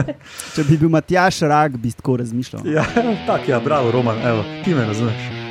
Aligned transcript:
Če 0.54 0.64
bi 0.68 0.78
bil 0.80 0.92
Matjaš 0.92 1.42
rak, 1.50 1.76
bi 1.76 1.92
tako 1.92 2.16
razmišljal. 2.22 2.66
Ja, 2.66 2.86
tako 3.26 3.44
je, 3.44 3.54
ja, 3.54 3.60
bravo, 3.60 3.90
Roman, 3.90 4.18
evo, 4.26 4.44
ti 4.64 4.74
me 4.74 4.86
razumeš. 4.86 5.42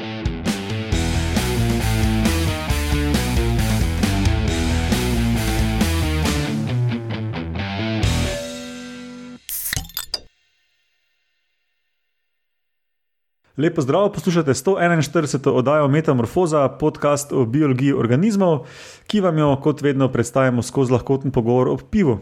Lepo 13.62 13.82
zdrav, 13.82 14.12
poslušate 14.14 14.54
141. 14.54 15.50
oddajo 15.50 15.88
Metamorfoza, 15.88 16.70
podcast 16.70 17.34
o 17.34 17.46
biologiji 17.46 17.94
organizmov, 17.94 18.66
ki 19.08 19.22
vam 19.22 19.38
jo 19.38 19.56
kot 19.64 19.82
vedno 19.82 20.08
predstavljamo 20.12 20.62
skozi 20.62 20.94
lahkoten 20.94 21.32
pogovor 21.32 21.68
o 21.68 21.78
pivu. 21.78 22.20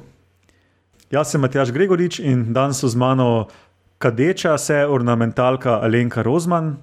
Jaz 1.09 1.31
sem 1.31 1.41
Matjaš 1.41 1.71
Gregorič 1.73 2.19
in 2.21 2.53
danes 2.53 2.77
so 2.77 2.87
z 2.87 2.95
mano 2.95 3.47
kadeča 3.97 4.57
se 4.57 4.85
ornamentalka 4.85 5.79
Alenka 5.81 6.21
Rozman, 6.21 6.77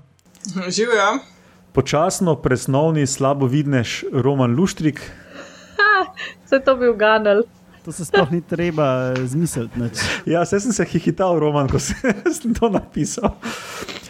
Živijo. 0.68 1.18
počasno 1.72 2.34
presnovni 2.36 3.06
slabovidnež 3.06 4.04
Roman 4.12 4.54
Luštrik 4.54 5.00
Se 6.46 6.58
to 6.60 6.76
bi 6.76 6.88
uganil. 6.88 7.42
To 7.84 7.92
se 7.92 8.04
sploh 8.04 8.30
ni 8.30 8.40
treba 8.42 9.14
eh, 9.14 9.26
zmisliti. 9.26 9.78
nič. 9.80 9.98
Ja, 10.26 10.44
se 10.44 10.60
sem 10.60 10.72
se 10.72 10.84
hihital, 10.84 11.38
Roman, 11.38 11.68
ko 11.68 11.78
sem 12.42 12.54
to 12.54 12.68
napisal. 12.68 13.38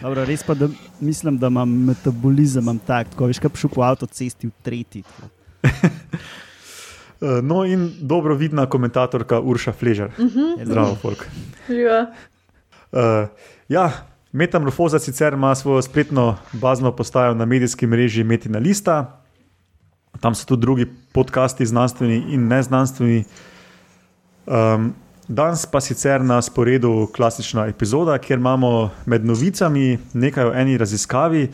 Dobro, 0.01 0.25
res 0.25 0.43
pa 0.43 0.55
da 0.55 0.69
mislim, 1.01 1.37
da 1.39 1.47
imam 1.53 1.69
metabolizem 1.69 2.63
imam 2.65 2.79
tak, 2.79 3.13
tako 3.13 3.29
veš, 3.29 3.39
kaj 3.39 3.51
šel 3.55 3.71
po 3.71 3.85
avtocesti 3.85 4.49
v 4.49 4.53
tretji. 4.63 5.05
Eh, 7.27 7.43
No, 7.43 7.65
in 7.65 7.91
dobro 8.01 8.35
vidna 8.35 8.67
komentatorka 8.67 9.41
Urša 9.41 9.73
Fležer. 9.73 10.11
Zdravo, 10.65 10.95
folk. 10.95 11.27
Ja. 11.69 12.07
Uh, 12.93 13.29
ja, 13.69 13.91
Metamorfoza 14.33 14.99
sicer 14.99 15.33
ima 15.33 15.55
svojo 15.55 15.83
spletno 15.83 16.37
bazno 16.53 16.93
postajo 16.93 17.35
na 17.35 17.45
medijski 17.45 17.87
mreži 17.87 18.25
Metina 18.25 18.59
Lista. 18.59 19.23
Tam 20.21 20.35
so 20.35 20.47
tudi 20.47 20.61
drugi 20.61 20.87
podcasti, 21.13 21.67
znanstveni 21.67 22.25
in 22.29 22.47
neznanstveni. 22.49 23.25
Um, 24.47 24.95
danes 25.29 25.67
pa 25.67 25.81
sicer 25.81 26.21
na 26.21 26.43
sporedu 26.43 27.09
klasična 27.17 27.67
epizoda, 27.67 28.19
kjer 28.19 28.39
imamo 28.39 28.91
med 29.07 29.25
novicami 29.25 29.99
nekaj 30.13 30.45
o 30.45 30.55
eni 30.55 30.79
raziskavi, 30.79 31.49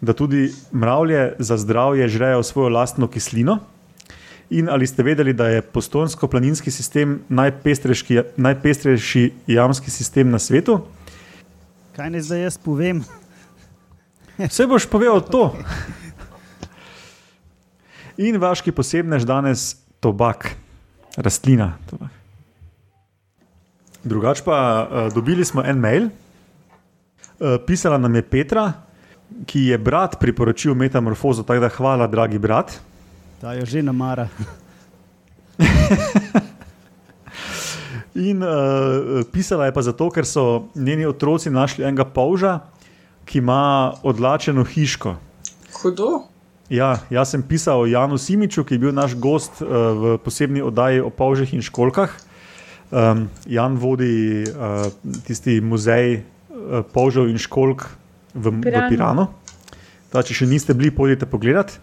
da 0.00 0.12
tudi 0.12 0.50
mravlje 0.72 1.34
za 1.38 1.56
zdravje 1.56 2.08
žrejo 2.08 2.42
svojo 2.42 2.68
lastno 2.68 3.08
kislino. 3.08 3.58
In 4.52 4.68
ali 4.68 4.86
ste 4.86 5.00
vedeli, 5.02 5.32
da 5.32 5.48
je 5.48 5.62
postonsko-planinski 5.64 6.70
sistem 6.70 7.22
najpestrejši, 7.28 8.36
najpestrejši 8.36 9.22
jamski 9.46 9.90
sistem 9.90 10.30
na 10.30 10.38
svetu? 10.38 10.82
Kaj 11.96 12.10
ne 12.12 12.20
zdaj 12.20 12.44
jaz 12.44 12.58
povem? 12.60 13.00
Vse 14.50 14.66
boš 14.68 14.84
povedal 14.92 15.24
to. 15.24 15.56
In 18.20 18.36
vaški 18.36 18.76
posebnež 18.76 19.24
danes 19.24 19.72
tobak, 20.04 20.52
rastlina. 21.16 21.72
Tobak. 21.88 22.12
Drugač 24.04 24.44
pa 24.44 24.56
uh, 24.60 25.08
dobili 25.14 25.48
smo 25.48 25.64
en 25.64 25.80
mail, 25.80 26.10
uh, 27.40 27.56
pisala 27.64 27.96
nam 27.96 28.20
je 28.20 28.22
Petra, 28.26 28.68
ki 29.48 29.70
je 29.72 29.78
brat 29.80 30.20
priporočil 30.20 30.74
metamorfozo, 30.76 31.40
tako 31.40 31.64
da 31.64 31.72
hvala, 31.72 32.06
dragi 32.10 32.36
brat. 32.38 32.82
Ta 33.42 33.58
jo 33.58 33.66
že 33.66 33.82
namara. 33.82 34.30
In 38.14 38.38
uh, 38.38 39.26
pisala 39.34 39.66
je 39.66 39.74
pa 39.74 39.82
zato, 39.82 40.06
ker 40.14 40.22
so 40.22 40.70
njeni 40.78 41.02
otroci 41.10 41.50
našli 41.50 41.82
enega 41.82 42.06
polža, 42.06 42.60
ki 43.26 43.42
ima 43.42 43.98
odlačeno 44.06 44.62
hiško. 44.62 45.16
Hudo. 45.74 46.22
Ja, 46.70 47.02
jaz 47.10 47.34
sem 47.34 47.42
pisal 47.42 47.82
o 47.82 47.88
Janu 47.90 48.14
Simiču, 48.14 48.62
ki 48.62 48.78
je 48.78 48.82
bil 48.86 48.94
naš 48.94 49.18
gost 49.18 49.58
uh, 49.58 49.66
v 49.90 50.22
posebni 50.22 50.62
oddaji 50.62 51.02
o 51.02 51.10
polžih 51.10 51.50
in 51.50 51.66
školkah. 51.66 52.14
Um, 52.94 53.26
Jan 53.50 53.74
vodi 53.74 54.46
uh, 54.46 54.86
tisti 55.26 55.58
muzej 55.58 56.22
uh, 56.22 56.86
polžev 56.94 57.26
in 57.26 57.42
školk 57.42 57.90
v, 58.38 58.54
v 58.54 58.54
Piranu. 58.70 58.86
Piranu. 58.94 59.26
Ta, 60.14 60.22
če 60.22 60.44
še 60.44 60.46
niste 60.46 60.78
bili, 60.78 60.94
pojdite 60.94 61.26
pogledat. 61.26 61.74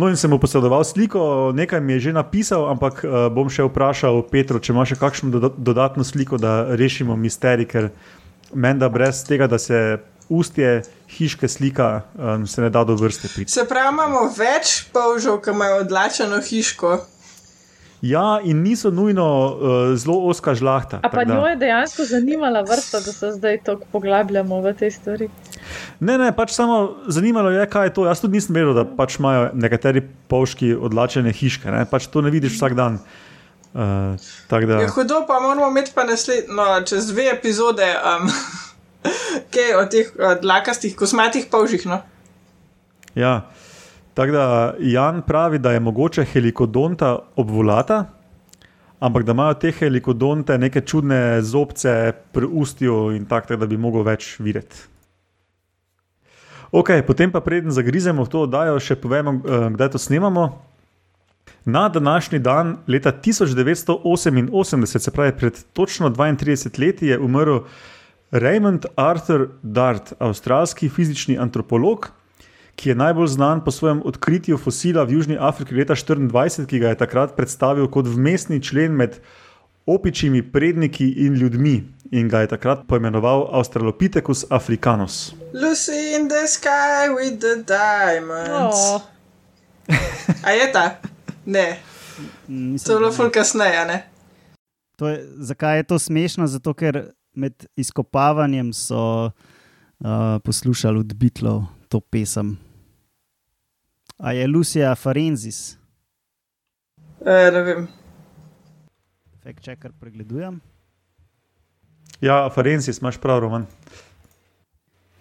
No, 0.00 0.08
in 0.08 0.16
sem 0.16 0.30
mu 0.32 0.38
posredoval 0.40 0.80
sliko, 0.84 1.52
nekaj 1.52 1.80
mi 1.84 1.92
je 1.98 2.08
že 2.08 2.12
napisal, 2.16 2.70
ampak 2.72 3.02
uh, 3.04 3.28
bom 3.28 3.50
še 3.52 3.66
vprašal 3.68 4.22
Petro, 4.32 4.56
če 4.56 4.72
ima 4.72 4.86
še 4.88 4.96
kakšno 4.96 5.28
doda 5.34 5.50
dodatno 5.52 6.06
sliko, 6.08 6.38
da 6.40 6.72
rešimo 6.72 7.16
misterij, 7.20 7.68
ker 7.68 7.90
menda 8.56 8.88
brez 8.88 9.20
tega, 9.28 9.44
da 9.44 9.58
se 9.60 10.00
ustje 10.32 10.86
hiške 11.18 11.48
slika, 11.48 12.06
um, 12.16 12.46
se 12.48 12.64
ne 12.64 12.70
da 12.72 12.84
do 12.88 12.96
vrste 12.96 13.28
priti. 13.28 13.52
Se 13.52 13.66
pravi, 13.68 13.92
imamo 13.92 14.24
več 14.32 14.86
polžev, 14.94 15.36
ki 15.44 15.52
imajo 15.52 15.82
odlačeno 15.84 16.40
hiško. 16.48 16.96
Ja, 18.00 18.40
in 18.40 18.62
niso 18.64 18.88
nujno 18.88 19.26
uh, 19.28 19.78
zelo 20.00 20.16
oska 20.32 20.54
žlahta. 20.56 21.02
A 21.04 21.10
pa 21.12 21.20
tako 21.20 21.28
da- 21.28 21.34
njo 21.34 21.46
je 21.52 21.56
dejansko 21.66 22.08
zanimala 22.08 22.64
vrsta, 22.64 23.04
da 23.04 23.12
se 23.12 23.34
zdaj 23.36 23.60
tako 23.68 23.84
poglabljamo 23.92 24.64
v 24.64 24.72
te 24.80 24.88
stvari. 24.90 25.28
Ne, 26.00 26.18
ne, 26.18 26.30
pač 26.36 26.54
samo 26.56 27.02
zanimalo 27.08 27.50
je, 27.54 27.66
kaj 27.70 27.90
je 27.90 27.94
to. 27.98 28.06
Jaz 28.08 28.22
tudi 28.22 28.38
nisem 28.38 28.56
vedel, 28.56 28.74
da 28.76 28.84
pač 28.84 29.18
imajo 29.18 29.50
nekateri 29.54 30.02
polški 30.28 30.74
odlačene 30.74 31.32
hiške. 31.32 31.70
Ne? 31.70 31.84
Pač 31.90 32.08
to 32.12 32.22
ne 32.24 32.32
vidiš 32.32 32.58
vsak 32.58 32.78
dan. 32.78 33.00
Uh, 33.70 34.18
da, 34.50 34.80
Je 34.82 34.88
hudo, 34.90 35.22
pa 35.28 35.38
moramo 35.38 35.68
imeti 35.70 35.92
pa 35.94 36.02
naslednjo, 36.02 36.54
no, 36.58 36.64
čez 36.82 37.12
dve 37.12 37.28
epizode, 37.30 37.86
um, 37.86 38.26
kaj 39.54 39.76
o 39.78 39.84
teh 39.86 40.10
dlakastih, 40.42 40.96
kosmatih 40.98 41.46
polžih. 41.52 41.86
No? 41.86 42.00
ja. 43.14 43.46
tako 44.14 44.32
da 44.32 44.74
Jan 44.78 45.22
pravi, 45.22 45.58
da 45.58 45.72
je 45.72 45.80
mogoče 45.80 46.24
helikodonta 46.24 47.18
obvolata, 47.36 48.04
ampak 48.98 49.22
da 49.22 49.32
imajo 49.32 49.54
te 49.54 49.72
helikodonte 49.72 50.58
neke 50.58 50.80
čudne 50.80 51.42
zobce 51.42 52.12
pri 52.32 52.46
ustju 52.50 53.10
in 53.16 53.26
tako, 53.26 53.56
da 53.56 53.66
bi 53.66 53.76
mogel 53.76 54.02
več 54.02 54.34
videti. 54.38 54.76
Ok, 56.70 57.02
potem 57.02 57.26
pa 57.34 57.42
preden 57.42 57.74
zagrizemo 57.74 58.22
v 58.22 58.30
to 58.30 58.46
oddajo, 58.46 58.78
še 58.78 58.94
povemo, 58.94 59.42
eh, 59.42 59.74
kdaj 59.74 59.90
to 59.90 59.98
snemamo. 59.98 60.62
Na 61.66 61.88
današnji 61.90 62.38
dan, 62.38 62.78
leta 62.86 63.10
1988, 63.12 64.86
se 64.98 65.10
pravi 65.10 65.32
pred 65.32 65.58
točno 65.72 66.10
32 66.10 66.78
leti, 66.78 67.06
je 67.06 67.18
umrl 67.18 67.66
Raymond 68.30 68.86
Arthur 68.96 69.48
Dart, 69.62 70.12
avstralski 70.18 70.88
fizični 70.88 71.38
antropolog, 71.38 72.10
ki 72.76 72.88
je 72.88 72.94
najbolj 72.94 73.26
znan 73.26 73.64
po 73.64 73.70
svojem 73.70 74.02
odkritju 74.06 74.56
fosila 74.56 75.02
v 75.04 75.18
Južni 75.18 75.36
Afriki 75.36 75.74
leta 75.74 75.94
24, 75.94 76.66
ki 76.66 76.78
ga 76.78 76.88
je 76.94 77.02
takrat 77.02 77.36
predstavil 77.36 77.90
kot 77.90 78.06
vmesni 78.06 78.62
člen 78.62 78.94
med 78.94 79.18
opičjimi 79.94 80.42
predniki 80.52 81.08
in 81.26 81.34
ljudmi 81.34 81.82
in 82.10 82.28
ga 82.28 82.40
je 82.40 82.46
takrat 82.46 82.86
poimenoval 82.86 83.48
Australopithecus 83.50 84.44
africanus. 84.50 85.34
Lucy 85.54 86.14
in 86.16 86.28
the 86.28 86.46
sky 86.46 87.08
with 87.16 87.38
the 87.40 87.54
diamonds. 87.66 88.76
Oh, 88.76 89.02
A 90.46 90.50
je 90.50 90.72
ta? 90.72 90.96
Ne, 91.46 91.78
Mislim, 92.48 92.86
to 92.86 92.92
je 92.92 92.98
bilo 92.98 93.12
ful 93.12 93.30
kasneje, 93.30 93.84
ne? 93.86 94.02
To 94.96 95.08
je, 95.08 95.26
zakaj 95.38 95.76
je 95.76 95.82
to 95.82 95.98
smešno? 95.98 96.46
Zato, 96.46 96.74
ker 96.74 97.10
med 97.34 97.66
izkopavanjem 97.76 98.72
so 98.72 99.30
uh, 99.30 100.06
poslušali 100.44 100.98
od 100.98 101.14
Beatlov 101.14 101.62
to 101.88 102.00
pesem. 102.00 102.58
A 104.18 104.32
je 104.32 104.46
Lucija 104.46 104.94
Farenzis, 104.94 105.80
E, 107.20 107.50
ne 107.50 107.62
vem. 107.62 107.88
Fakt 109.42 109.64
checker 109.64 109.92
pregledujem. 110.00 110.60
Ja, 112.20 112.50
Ferencis, 112.54 112.98
imaš 113.00 113.18
prav, 113.18 113.40
Roman. 113.40 113.66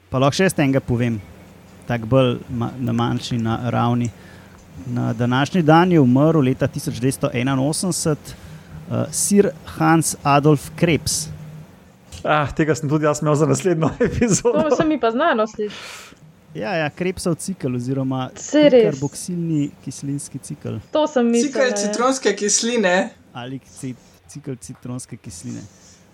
Pa 0.10 0.20
lahko 0.20 0.36
še 0.36 0.50
enega 0.58 0.82
povem, 0.84 1.20
tako 1.88 2.10
bolj 2.12 2.34
ma, 2.50 2.72
na 2.80 2.96
manjši 2.96 3.38
na 3.38 3.60
ravni. 3.70 4.10
Na 4.88 5.14
današnji 5.14 5.62
dan 5.64 5.92
je 5.92 6.00
umrl 6.00 6.40
leta 6.44 6.68
1981 6.68 8.16
uh, 8.90 9.04
sir 9.12 9.52
Hans 9.78 10.16
Adolf 10.24 10.70
Krebs. 10.76 11.28
Ah, 12.24 12.48
tega 12.56 12.76
sem 12.76 12.90
tudi 12.90 13.06
jaz 13.08 13.22
imel 13.22 13.36
za 13.36 13.48
naslednjo 13.48 13.90
epizodo. 14.08 14.64
to 14.70 14.76
se 14.76 14.86
mi 14.86 15.00
pa 15.00 15.12
znano 15.12 15.48
sliši. 15.48 15.76
Ja, 16.54 16.74
ja 16.76 16.90
Krebsov 16.90 17.36
cikl, 17.36 17.76
oziroma 17.76 18.30
karboksilni 18.34 19.70
kislinski 19.86 20.40
cikl 20.42 20.80
To 20.92 21.08
sem 21.08 21.28
mislil. 21.30 21.52
Cikl 21.52 21.76
citronske 21.78 22.36
kisline. 22.36 23.10
ali 23.34 23.60
ci, 23.60 23.94
cikl 24.30 24.58
citronske 24.62 25.18
kisline. 25.18 25.62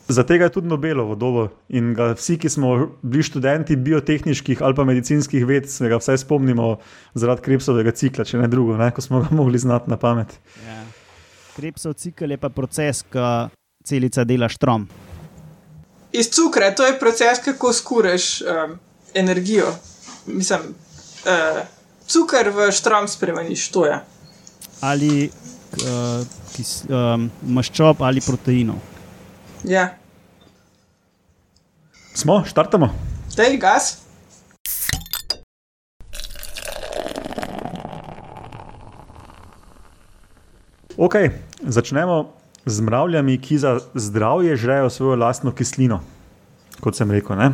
Za 0.07 0.23
tega 0.23 0.45
je 0.45 0.53
tudi 0.53 0.67
Nobelovo 0.67 1.15
dobo 1.15 1.47
in 1.69 1.94
ga 1.97 2.12
vsi, 2.13 2.38
ki 2.38 2.50
smo 2.50 2.73
bili 3.01 3.23
študenti 3.23 3.75
biotehničkih 3.75 4.62
ali 4.62 4.75
pa 4.75 4.83
medicinskih 4.85 5.45
ved, 5.45 5.69
se 5.69 5.89
ga 5.89 5.97
vsaj 5.97 6.21
spomnimo 6.21 6.75
zaradi 7.13 7.41
krepsovega 7.41 7.91
cikla, 7.91 8.25
če 8.25 8.38
ne 8.38 8.47
drugo, 8.47 8.77
ne, 8.77 8.91
ko 8.94 9.01
smo 9.01 9.23
ga 9.25 9.33
mogli 9.39 9.59
znati 9.59 9.89
na 9.89 9.97
pamet. 9.97 10.38
Ja. 10.65 10.83
Krebsov 11.56 11.97
cikl 11.97 12.35
je 12.35 12.38
pa 12.38 12.50
proces, 12.53 13.01
ko 13.09 13.50
celica 13.85 14.23
dela 14.23 14.50
štrom. 14.50 14.88
iz 16.12 16.29
cukra, 16.29 16.71
to 16.75 16.85
je 16.85 17.00
proces, 17.00 17.39
kako 17.45 17.73
skuraš 17.73 18.41
um, 18.41 18.79
energijo. 19.13 19.67
Mislim, 20.25 20.59
uh, 20.59 21.62
cukor 22.07 22.50
v 22.50 22.71
štrom 22.71 23.07
spremeniš, 23.07 23.69
to 23.69 23.85
je. 23.85 24.00
Ali 24.81 25.29
uh, 25.81 26.24
kis, 26.56 26.83
um, 26.89 27.27
maščob 27.44 28.01
ali 28.01 28.22
proteinov. 28.22 28.80
Ja, 29.63 29.89
Smo, 32.16 32.44
štartamo. 32.48 32.88
dej 33.36 33.57
gas. 33.60 33.98
Ok, 40.98 41.16
začnemo 41.60 42.31
z 42.66 42.81
mravljami, 42.81 43.38
ki 43.38 43.57
za 43.57 43.80
zdravje 43.94 44.56
žrejo 44.56 44.89
svojo 44.89 45.16
lastno 45.16 45.51
kislino, 45.51 46.00
kot 46.80 46.95
sem 46.95 47.12
rekel. 47.12 47.36
Ne? 47.36 47.51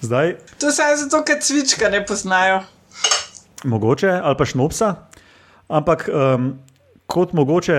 Zdaj, 0.00 0.36
To 0.58 0.70
se 0.72 0.82
je 0.82 0.96
zato, 0.96 1.22
ker 1.24 1.36
cvička 1.40 1.88
ne 1.88 2.06
poznajo. 2.06 2.62
mogoče 3.64 4.08
ali 4.22 4.36
pa 4.38 4.44
šnopsa, 4.44 4.94
ampak 5.68 6.08
um, 6.08 6.58
kot 7.16 7.32
mogoče 7.32 7.76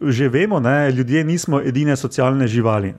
že 0.00 0.28
vemo, 0.28 0.58
ne, 0.60 0.90
ljudje 0.90 1.24
nismo 1.24 1.60
edine 1.60 1.94
socialne 1.96 2.48
živali. 2.50 2.94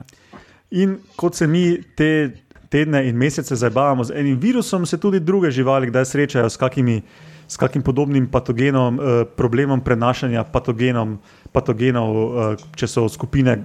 In 0.70 0.96
kot 1.16 1.36
se 1.36 1.46
mi 1.46 1.82
te 1.96 2.30
tedne 2.68 3.02
in 3.08 3.16
mesece 3.16 3.56
zabavamo 3.56 4.04
z 4.04 4.16
enim 4.16 4.38
virusom, 4.40 4.86
se 4.86 4.98
tudi 5.00 5.20
druge 5.20 5.50
živali 5.50 5.88
kdaj 5.88 6.04
srečajo 6.04 6.50
s, 6.50 6.56
kakimi, 6.56 7.02
s 7.48 7.56
kakim 7.56 7.82
podobnim 7.82 8.28
patogenom, 8.30 9.00
eh, 9.00 9.24
problemom 9.36 9.80
prenašanja 9.80 10.44
patogenom, 10.52 11.18
patogenov, 11.52 12.14
eh, 12.16 12.64
če 12.76 12.86
so 12.86 13.08
skupine 13.08 13.58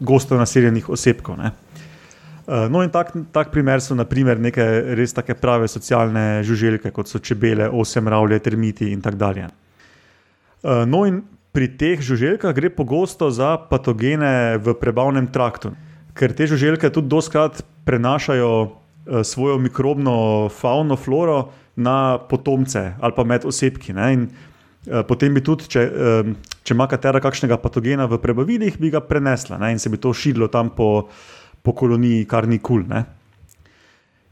gosto 0.00 0.36
naseljenih 0.36 0.88
osebkov. 0.88 1.36
Ne. 1.38 1.50
Eh, 1.50 2.68
No, 2.68 2.82
in 2.82 2.90
tak, 2.90 3.12
tak 3.32 3.50
primer 3.50 3.80
so 3.80 3.94
naprimer 3.94 4.40
neke 4.40 4.64
res 4.96 5.12
take 5.12 5.34
prave 5.34 5.68
socialne 5.68 6.42
žuželke, 6.44 6.90
kot 6.90 7.08
so 7.08 7.18
čebele, 7.18 7.68
osem 7.68 8.04
mravlje, 8.04 8.38
termiti 8.38 8.92
in 8.92 9.00
tako 9.00 9.16
dalje. 9.16 9.48
Eh, 10.64 10.86
No, 10.86 11.04
in 11.06 11.22
pri 11.52 11.66
teh 11.74 11.98
žuželkah 11.98 12.54
gre 12.54 12.70
pogosto 12.70 13.30
za 13.30 13.58
patogene 13.58 14.58
v 14.62 14.74
prebavnem 14.78 15.26
traktu, 15.26 15.74
ker 16.14 16.34
te 16.34 16.46
žuželke 16.46 16.90
tudi 16.94 17.10
doskrat 17.10 17.62
prenašajo 17.84 18.50
eh, 18.62 19.24
svojo 19.24 19.58
mikrobno 19.58 20.48
fauno, 20.48 20.96
floro 20.96 21.50
na 21.76 22.18
potomce 22.18 22.94
ali 23.00 23.12
pa 23.16 23.24
med 23.24 23.44
osebki. 23.44 23.92
Ne? 23.92 24.12
In 24.12 24.26
eh, 24.26 25.02
potem 25.02 25.34
bi 25.34 25.42
tudi, 25.42 25.66
če, 25.66 25.82
eh, 25.82 26.34
če 26.62 26.74
ima 26.74 26.86
katera 26.86 27.22
kakšnega 27.22 27.58
patogena 27.58 28.06
v 28.06 28.20
prebavilih, 28.22 28.78
bi 28.78 28.92
ga 28.94 29.02
prenesla 29.02 29.58
ne? 29.58 29.74
in 29.74 29.82
se 29.82 29.90
bi 29.90 29.98
to 29.98 30.14
širilo 30.14 30.48
tam 30.48 30.70
po, 30.70 31.08
po 31.62 31.74
koloniji, 31.74 32.28
kar 32.30 32.46
ni 32.46 32.62
kul. 32.62 32.86
Cool, 32.86 33.18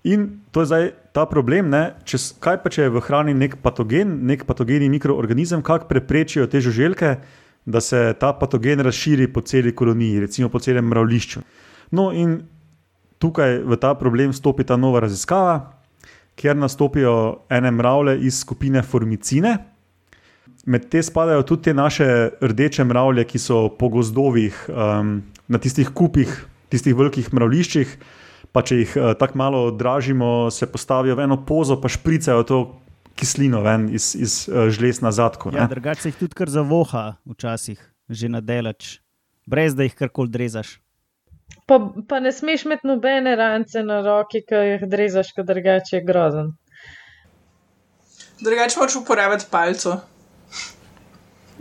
In 0.04 0.40
to 0.50 0.60
je 0.62 0.66
zdaj 0.66 0.84
ta 1.12 1.26
problem, 1.26 1.70
ne? 1.70 1.94
če, 2.04 2.18
s- 2.18 2.34
kaj 2.38 2.60
pa 2.62 2.70
če 2.70 2.82
je 2.86 2.90
v 2.94 3.00
hrani 3.02 3.34
nek 3.34 3.56
patogen, 3.62 4.26
nek 4.26 4.44
patogeni 4.46 4.88
mikroorganizem, 4.88 5.62
kako 5.62 5.88
preprečijo 5.90 6.46
te 6.46 6.60
žuželke, 6.60 7.16
da 7.66 7.80
se 7.80 8.14
ta 8.20 8.32
patogen 8.32 8.80
razširi 8.80 9.26
po 9.28 9.40
celi 9.40 9.74
koloniji, 9.74 10.20
recimo 10.20 10.48
po 10.48 10.58
celem 10.58 10.86
mravlišču. 10.88 11.42
No, 11.90 12.12
in 12.12 12.46
tukaj 13.18 13.58
v 13.66 13.76
ta 13.76 13.94
problem 13.94 14.32
stopi 14.32 14.64
ta 14.64 14.76
nova 14.76 15.00
raziskava, 15.00 15.74
kjer 16.38 16.56
nastopijo 16.56 17.42
ene 17.50 17.70
mravlje 17.74 18.20
iz 18.22 18.38
skupine 18.40 18.82
formicine. 18.82 19.56
Med 20.66 20.86
te 20.88 21.02
spadajo 21.02 21.42
tudi 21.42 21.62
te 21.62 21.74
naše 21.74 22.06
rdeče 22.40 22.84
mravlje, 22.84 23.24
ki 23.24 23.38
so 23.38 23.68
po 23.68 23.88
gozdovih, 23.88 24.54
um, 24.68 25.22
na 25.48 25.58
tistih 25.58 25.90
kupih, 25.90 26.30
tistih 26.70 26.94
velikih 26.94 27.32
mravliščih. 27.34 27.96
Pa 28.52 28.62
če 28.64 28.82
jih 28.82 28.96
uh, 28.96 29.12
tako 29.19 29.38
malo 29.38 29.62
dražimo, 29.70 30.50
se 30.50 30.67
postavijo 30.70 31.17
v 31.19 31.26
eno 31.26 31.38
pozo, 31.46 31.76
pa 31.81 31.90
špricajo 31.93 32.44
to 32.49 32.61
kislino 33.19 33.61
ven 33.62 33.88
iz, 33.94 34.14
iz 34.14 34.40
uh, 34.49 34.69
žlez 34.70 35.02
na 35.02 35.12
zadku. 35.12 35.50
Ja, 35.55 35.67
ne. 35.67 35.69
drugače 35.69 36.02
se 36.02 36.12
jih 36.12 36.20
tudi 36.20 36.38
kar 36.38 36.50
zavoha, 36.50 37.19
včasih, 37.26 37.81
že 38.08 38.31
na 38.31 38.40
delač, 38.40 38.99
brez 39.46 39.75
da 39.75 39.87
jih 39.87 39.96
karkoli 39.99 40.31
drezaš. 40.32 40.79
Pa, 41.69 41.81
pa 42.08 42.20
ne 42.20 42.32
smeš 42.32 42.64
imeti 42.64 42.88
nobene 42.88 43.35
rance 43.37 43.82
na 43.85 44.00
roki, 44.05 44.43
ki 44.46 44.62
jih 44.73 44.87
drezaš, 44.88 45.32
ker 45.37 45.44
drugače 45.49 45.99
je 45.99 46.05
grozen. 46.05 46.52
Drugače 48.40 48.79
moč 48.81 48.96
uporabiti 48.96 49.49
palco. 49.50 49.99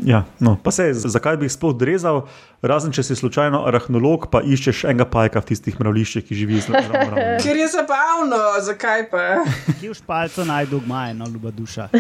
Ja, 0.06 0.24
no, 0.40 0.58
pa 0.64 0.72
se, 0.72 0.94
zakaj 0.94 1.38
bi 1.38 1.48
jih 1.48 1.54
sploh 1.56 1.74
drezal, 1.78 2.22
razen 2.62 2.94
če 2.94 3.02
si 3.04 3.16
slučajno 3.18 3.64
arahnolog, 3.66 4.28
pa 4.30 4.44
iščeš 4.46 4.84
enega 4.92 5.08
pajka 5.10 5.42
v 5.42 5.50
tistih 5.50 5.80
mravliščih, 5.80 6.26
ki 6.28 6.38
živi 6.38 6.62
zelo. 6.62 6.82
Ker 7.46 7.58
je 7.58 7.68
zabavno, 7.74 8.42
zakaj 8.68 9.08
pa? 9.10 9.26
Kje 9.80 9.90
v 9.90 9.98
špalcu 9.98 10.46
najdu 10.46 10.82
gmaje, 10.86 11.18
no, 11.18 11.30
ljuba 11.34 11.54
duša. 11.56 11.90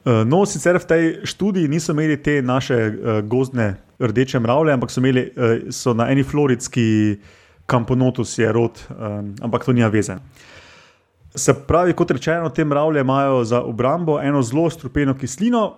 No, 0.00 0.38
sicer 0.48 0.78
v 0.80 0.86
tej 0.88 1.04
študiji 1.28 1.68
niso 1.68 1.92
imeli 1.92 2.14
te 2.16 2.38
naše 2.40 2.76
uh, 2.88 3.18
gozdne 3.20 3.74
rdeče 4.00 4.40
mravlje, 4.40 4.72
ampak 4.72 4.90
so, 4.90 4.96
imeli, 5.02 5.26
uh, 5.28 5.68
so 5.76 5.92
na 5.92 6.06
eni 6.08 6.24
floridski 6.24 7.20
kamponotus 7.68 8.32
je 8.40 8.48
rod, 8.48 8.80
ampak 9.44 9.68
to 9.68 9.76
nima 9.76 9.92
veze. 9.92 10.16
Se 11.34 11.54
pravi, 11.54 11.92
kot 11.92 12.10
rečeno, 12.10 12.48
te 12.48 12.64
mravlje 12.64 13.00
imajo 13.00 13.44
za 13.44 13.62
obrambo 13.62 14.20
eno 14.20 14.42
zelo 14.42 14.70
strupeno 14.70 15.14
kislino, 15.14 15.76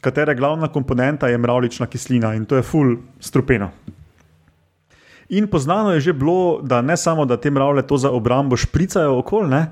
katere 0.00 0.34
glavna 0.34 0.68
komponenta 0.68 1.28
je 1.28 1.38
mravlična 1.38 1.86
kislina 1.86 2.34
in 2.34 2.44
to 2.44 2.56
je 2.56 2.62
full 2.62 2.96
strupeno. 3.20 3.70
In 5.28 5.46
poznano 5.46 5.92
je 5.92 6.00
že 6.00 6.12
bilo, 6.12 6.60
da 6.62 6.82
ne 6.82 6.96
samo, 6.96 7.24
da 7.24 7.36
te 7.36 7.50
mravlje 7.50 7.86
to 7.86 7.96
za 7.96 8.10
obrambo 8.10 8.56
špricajo 8.56 9.18
okoli, 9.18 9.48
ne, 9.48 9.66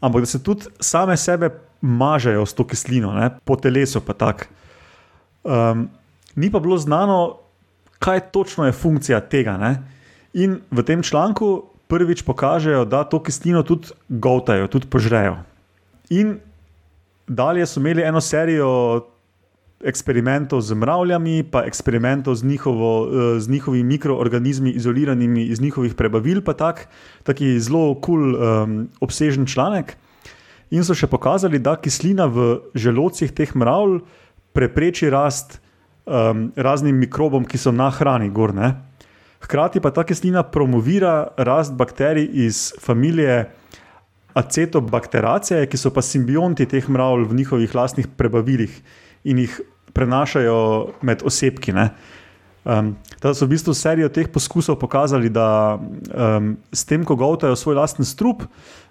ampak 0.00 0.22
da 0.22 0.26
se 0.26 0.42
tudi 0.42 0.64
same 0.80 1.16
sebe 1.16 1.50
mažejo 1.80 2.46
s 2.46 2.54
to 2.54 2.66
kislino, 2.66 3.12
ne, 3.12 3.30
po 3.44 3.56
telesu 3.56 4.00
pa 4.00 4.12
tako. 4.12 4.44
Um, 5.44 5.88
ni 6.36 6.50
pa 6.50 6.58
bilo 6.58 6.78
znano, 6.78 7.36
kaj 7.98 8.20
točno 8.20 8.66
je 8.66 8.72
funkcija 8.72 9.20
tega. 9.20 9.56
Ne. 9.56 9.82
In 10.34 10.60
v 10.70 10.82
tem 10.82 11.02
članku 11.02 11.62
prvič 11.88 12.22
pokažejo, 12.22 12.84
da 12.84 13.04
to 13.04 13.22
kislino 13.22 13.62
tudi 13.62 13.94
govtajo, 14.08 14.68
tudi 14.68 14.86
požrejo. 14.86 15.38
In 16.10 16.38
dalje 17.28 17.66
so 17.66 17.80
imeli 17.80 18.02
eno 18.02 18.20
serijo 18.20 19.06
eksperimentov 19.84 20.60
z 20.60 20.74
mravljami, 20.74 21.42
pa 21.46 21.62
eksperimentov 21.64 22.34
z, 22.34 22.44
njihovo, 22.44 23.06
eh, 23.06 23.40
z 23.40 23.48
njihovimi 23.48 23.84
mikroorganizmi, 23.84 24.70
izoliranimi 24.70 25.46
iz 25.46 25.60
njihovih 25.60 25.94
prebavil, 25.94 26.42
pa 26.42 26.52
tak, 26.52 26.88
taki 27.22 27.60
zelo 27.60 27.94
kul, 27.94 28.00
cool, 28.00 28.34
um, 28.34 28.88
obsežen 29.00 29.46
članek. 29.46 29.96
In 30.70 30.84
so 30.84 30.94
še 30.94 31.06
pokazali, 31.06 31.58
da 31.58 31.76
kislina 31.76 32.26
v 32.26 32.58
želodcih 32.74 33.32
teh 33.32 33.54
mravlj 33.56 34.02
prepreči 34.52 35.10
rast 35.10 35.60
um, 36.04 36.50
raznim 36.56 36.98
mikrobom, 36.98 37.44
ki 37.44 37.58
so 37.58 37.72
na 37.72 37.90
hrani 37.90 38.28
gorne. 38.30 38.87
Hkrati 39.44 39.80
pa 39.80 39.90
ta 39.94 40.04
kislina 40.04 40.42
promovira 40.42 41.28
rast 41.36 41.72
bakterij 41.78 42.28
iz 42.46 42.72
familije 42.80 43.46
acetobakteracee, 44.38 45.66
ki 45.66 45.78
so 45.78 45.90
pa 45.94 46.02
simbionti 46.04 46.66
teh 46.68 46.86
mravlj 46.88 47.26
v 47.28 47.38
njihovih 47.40 47.74
lastnih 47.74 48.08
prebavilih 48.16 48.74
in 49.24 49.42
jih 49.44 49.60
prenašajo 49.94 50.58
med 51.02 51.22
osebki. 51.26 51.72
Ne. 51.72 51.90
Um, 52.68 52.92
da 53.22 53.32
so 53.34 53.46
v 53.46 53.54
bistvu 53.54 53.74
serijo 53.74 54.10
teh 54.12 54.28
poskusov 54.28 54.76
pokazali, 54.78 55.30
da 55.32 55.78
um, 55.78 56.56
s 56.72 56.84
tem, 56.84 57.04
ko 57.06 57.16
govtajo 57.16 57.56
svoj 57.56 57.78
lasten 57.78 58.04
strup, 58.04 58.44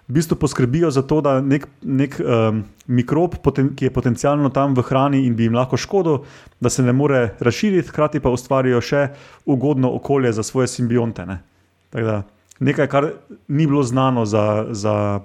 v 0.08 0.12
bistvu 0.12 0.36
poskrbijo 0.36 0.90
za 0.90 1.02
to, 1.02 1.20
da 1.20 1.40
nek, 1.40 1.66
nek 1.82 2.16
um, 2.20 2.62
mikrob, 2.86 3.36
poten, 3.44 3.74
ki 3.76 3.88
je 3.88 3.92
potencialno 3.92 4.48
tam 4.48 4.72
v 4.74 4.82
hrani 4.88 5.26
in 5.26 5.36
bi 5.36 5.44
jim 5.44 5.56
lahko 5.58 5.76
škodil, 5.76 6.22
da 6.60 6.72
se 6.72 6.82
ne 6.82 6.92
more 6.96 7.34
razširiti, 7.44 7.92
hkrati 7.92 8.20
pa 8.24 8.32
ustvarijo 8.32 8.80
še 8.80 9.08
ugodno 9.44 9.92
okolje 10.00 10.32
za 10.32 10.42
svoje 10.42 10.72
simbionte. 10.72 11.26
Ne. 11.28 11.42
Tako 11.92 12.06
da 12.06 12.22
nekaj, 12.58 12.88
kar 12.88 13.10
ni 13.48 13.66
bilo 13.66 13.82
znano 13.82 14.24
za. 14.26 14.66
za 14.70 15.20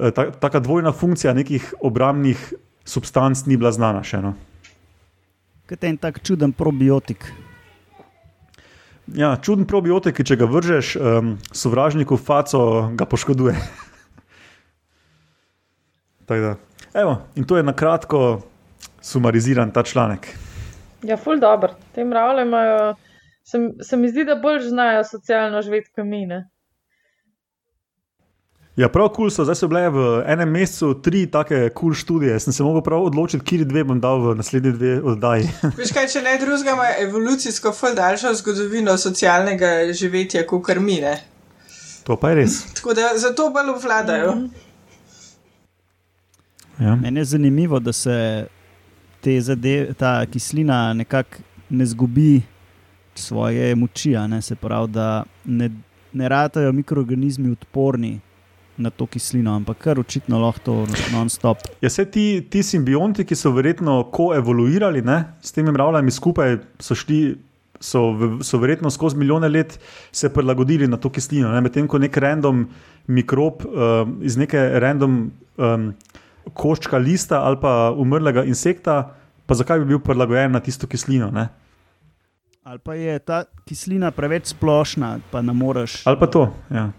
eh, 0.00 0.10
ta, 0.10 0.30
taka 0.30 0.60
dvojna 0.60 0.92
funkcija 0.92 1.34
nekih 1.34 1.74
obrambnih 1.80 2.52
substanc 2.84 3.46
ni 3.46 3.56
bila 3.56 3.70
znana 3.72 4.02
še. 4.02 4.22
No. 4.22 4.34
Kot 5.68 5.84
en 5.84 5.96
tak 5.96 6.18
čuden 6.26 6.52
probiotik. 6.52 7.30
Ja, 9.14 9.36
čuden 9.40 9.64
probiotik, 9.64 10.18
ki 10.18 10.24
če 10.26 10.36
ga 10.36 10.48
vržeš 10.50 10.96
um, 10.96 11.36
sovražniku 11.52 12.18
faco, 12.18 12.90
ga 12.98 13.06
poškoduje. 13.06 13.54
Tako 16.28 16.40
da, 16.40 16.54
evo, 16.94 17.16
in 17.34 17.44
to 17.44 17.56
je 17.56 17.62
na 17.62 17.72
kratko 17.72 18.40
sumariziran 19.00 19.70
ta 19.72 19.82
članek. 19.82 20.28
Ja, 21.02 21.16
ful 21.16 21.40
dobr. 21.40 21.72
Te 21.94 22.04
mravlje 22.04 22.42
imajo, 22.42 22.94
se, 23.42 23.58
se 23.82 23.96
mi 23.96 24.08
zdi, 24.08 24.24
da 24.24 24.34
bolj 24.34 24.60
znajo 24.68 25.04
socialno 25.04 25.62
živeti 25.62 25.90
kot 25.96 26.04
mi. 26.04 26.26
ne. 26.26 26.48
Ja, 28.76 28.86
prav 28.88 29.08
kul 29.08 29.24
cool 29.26 29.30
so, 29.34 29.42
zdaj 29.42 29.56
so 29.58 29.66
bile 29.66 29.88
v 29.90 30.02
enem 30.30 30.52
mesecu 30.54 30.92
tri 31.02 31.24
take 31.26 31.64
kul 31.70 31.88
cool 31.88 31.94
študije. 31.98 32.36
Sem 32.40 32.52
se 32.52 32.62
mogel 32.62 32.84
prav 32.86 33.08
odločiti, 33.08 33.42
kje 33.44 33.64
dve 33.64 33.82
bom 33.88 33.98
dal 34.00 34.20
v 34.22 34.36
naslednji 34.38 34.72
dve 34.76 34.92
oddaji. 35.02 35.48
Veš 35.80 35.90
kaj, 35.96 36.06
če 36.12 36.22
ne 36.22 36.36
drugega, 36.38 36.76
ima 36.76 36.92
evolucijsko 37.08 37.72
ful 37.72 37.96
daljšo 37.98 38.36
zgodovino 38.38 38.94
socialnega 39.00 39.72
živetja, 39.90 40.44
kot 40.46 40.62
kar 40.68 40.78
mine. 40.78 41.16
To 42.06 42.20
pa 42.20 42.30
je 42.30 42.42
res. 42.42 42.62
Tako 42.76 42.94
da 42.94 43.16
zato 43.18 43.48
bolj 43.50 43.74
vladajo. 43.82 44.36
Ja. 46.80 46.96
Meni 46.96 47.20
je 47.20 47.24
zanimivo, 47.24 47.78
da 47.78 47.92
se 47.92 48.46
te 49.20 49.40
zadeve, 49.40 49.94
ta 49.94 50.26
kislina 50.26 50.92
nekako 50.92 51.36
ne 51.70 51.86
zgubi 51.86 52.42
svoje 53.14 53.74
moči, 53.74 54.16
a 54.16 54.26
ne 54.26 54.42
se 54.42 54.54
pravi, 54.54 54.92
da 54.92 55.24
ne, 55.44 55.70
ne 56.12 56.28
ratajo 56.28 56.72
mikroorganizmi 56.72 57.50
odporni 57.50 58.20
na 58.76 58.90
to 58.90 59.06
kislino, 59.06 59.56
ampak 59.56 59.78
kar 59.78 60.00
očitno 60.00 60.38
lahko 60.38 60.60
to 60.64 60.74
non-stop. 61.12 61.58
Ja, 61.80 61.90
vse 61.90 62.04
ti, 62.10 62.46
ti 62.50 62.62
simbionti, 62.62 63.26
ki 63.26 63.34
so 63.34 63.50
verjetno 63.50 64.04
koevoluirali 64.14 65.02
ne, 65.02 65.24
s 65.42 65.52
temi 65.52 65.74
mravljami 65.74 66.14
skupaj, 66.14 66.58
so 66.80 66.94
šli. 66.94 67.36
So, 67.80 68.00
so 68.42 68.58
verjetno 68.58 68.90
skozi 68.90 69.14
milijone 69.16 69.46
let 69.48 69.76
se 70.12 70.32
prilagodili 70.34 70.88
na 70.90 70.96
to 70.98 71.12
kislino. 71.14 71.52
Medtem 71.62 71.86
ko 71.86 72.00
nek 72.02 72.16
random 72.18 72.64
mikrob 73.06 73.62
um, 73.62 74.16
iz 74.26 74.34
neke 74.36 74.58
random 74.82 75.20
um, 75.56 75.84
koščka 76.54 76.98
lista 76.98 77.42
ali 77.44 77.58
pa 77.60 77.90
umrlega 77.96 78.44
insekta, 78.44 79.14
pa 79.46 79.54
zakaj 79.54 79.82
bi 79.82 79.94
bil 79.94 80.02
prilagojen 80.04 80.52
na 80.52 80.60
tisto 80.60 80.86
kislino? 80.86 81.30
Ne? 81.30 81.48
Ali 82.68 82.78
pa 82.84 82.94
je 82.94 83.18
ta 83.18 83.44
kislina 83.64 84.10
preveč 84.10 84.52
splošna, 84.52 85.18
pa 85.30 85.42
ne 85.42 85.52
moreš. 85.56 86.02
Ali 86.06 86.18
pa 86.20 86.26
to. 86.26 86.48
Ja, 86.70 86.90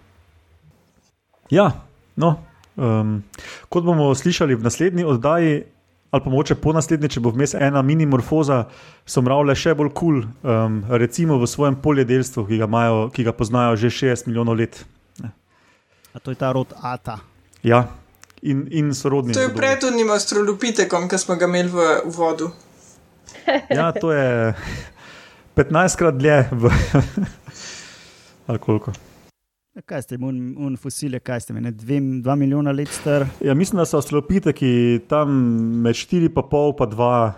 ja 1.50 1.70
no. 2.16 2.36
Um, 2.80 3.20
kot 3.68 3.84
bomo 3.84 4.08
slišali 4.14 4.54
v 4.56 4.64
naslednji 4.64 5.04
oddaji, 5.04 5.64
ali 6.10 6.22
pa 6.24 6.30
mogoče 6.30 6.56
po 6.58 6.72
naslednji, 6.74 7.10
če 7.14 7.22
bo 7.22 7.30
vmes 7.34 7.54
ena 7.54 7.82
mini 7.86 8.06
morfoza, 8.08 8.64
so 9.06 9.22
mravlje 9.22 9.56
še 9.58 9.74
bolj 9.78 9.90
kul, 9.94 10.22
cool, 10.22 10.54
um, 10.54 10.80
recimo 10.90 11.38
v 11.38 11.46
svojem 11.50 11.76
poljedelstvu, 11.82 12.46
ki 12.48 12.58
ga, 12.62 12.66
imajo, 12.70 13.10
ki 13.14 13.26
ga 13.28 13.34
poznajo 13.36 13.76
že 13.78 13.92
60 13.94 14.30
milijonov 14.30 14.58
let. 14.58 14.82
A 16.10 16.18
to 16.18 16.34
je 16.34 16.38
ta 16.38 16.50
rod 16.52 16.72
Ata. 16.82 17.20
Ja, 17.62 17.86
in, 18.42 18.66
in 18.70 18.94
sorodni. 18.94 19.34
To 19.34 19.40
je 19.40 19.52
pred 19.54 19.84
unim 19.84 20.10
astrolopitekom, 20.10 21.08
ki 21.08 21.18
smo 21.18 21.36
ga 21.36 21.48
imeli 21.50 21.68
v 21.68 21.92
uvodu. 22.10 22.50
Ja, 23.70 23.92
to 23.92 24.12
je 24.12 24.54
15 25.56 25.96
krat 25.98 26.18
dlje. 26.18 26.48
V, 26.52 26.70
ali 28.48 28.58
koliko. 28.58 28.92
Ja, 29.74 29.82
Kaj 29.86 30.02
ste, 30.02 30.18
un, 30.20 30.54
un 30.58 30.76
fosilje, 30.76 31.20
kaj 31.22 31.40
ste, 31.40 31.54
ne, 31.54 31.70
dve, 31.70 32.00
dva 32.22 32.34
milijona 32.34 32.72
let 32.74 32.90
star. 32.92 33.26
Ja, 33.40 33.54
mislim, 33.54 33.78
da 33.78 33.86
so 33.86 33.98
astrolopiteki 33.98 35.00
tam 35.08 35.30
med 35.82 35.94
4,5 35.94 36.84
in 36.84 36.96
2 36.96 37.32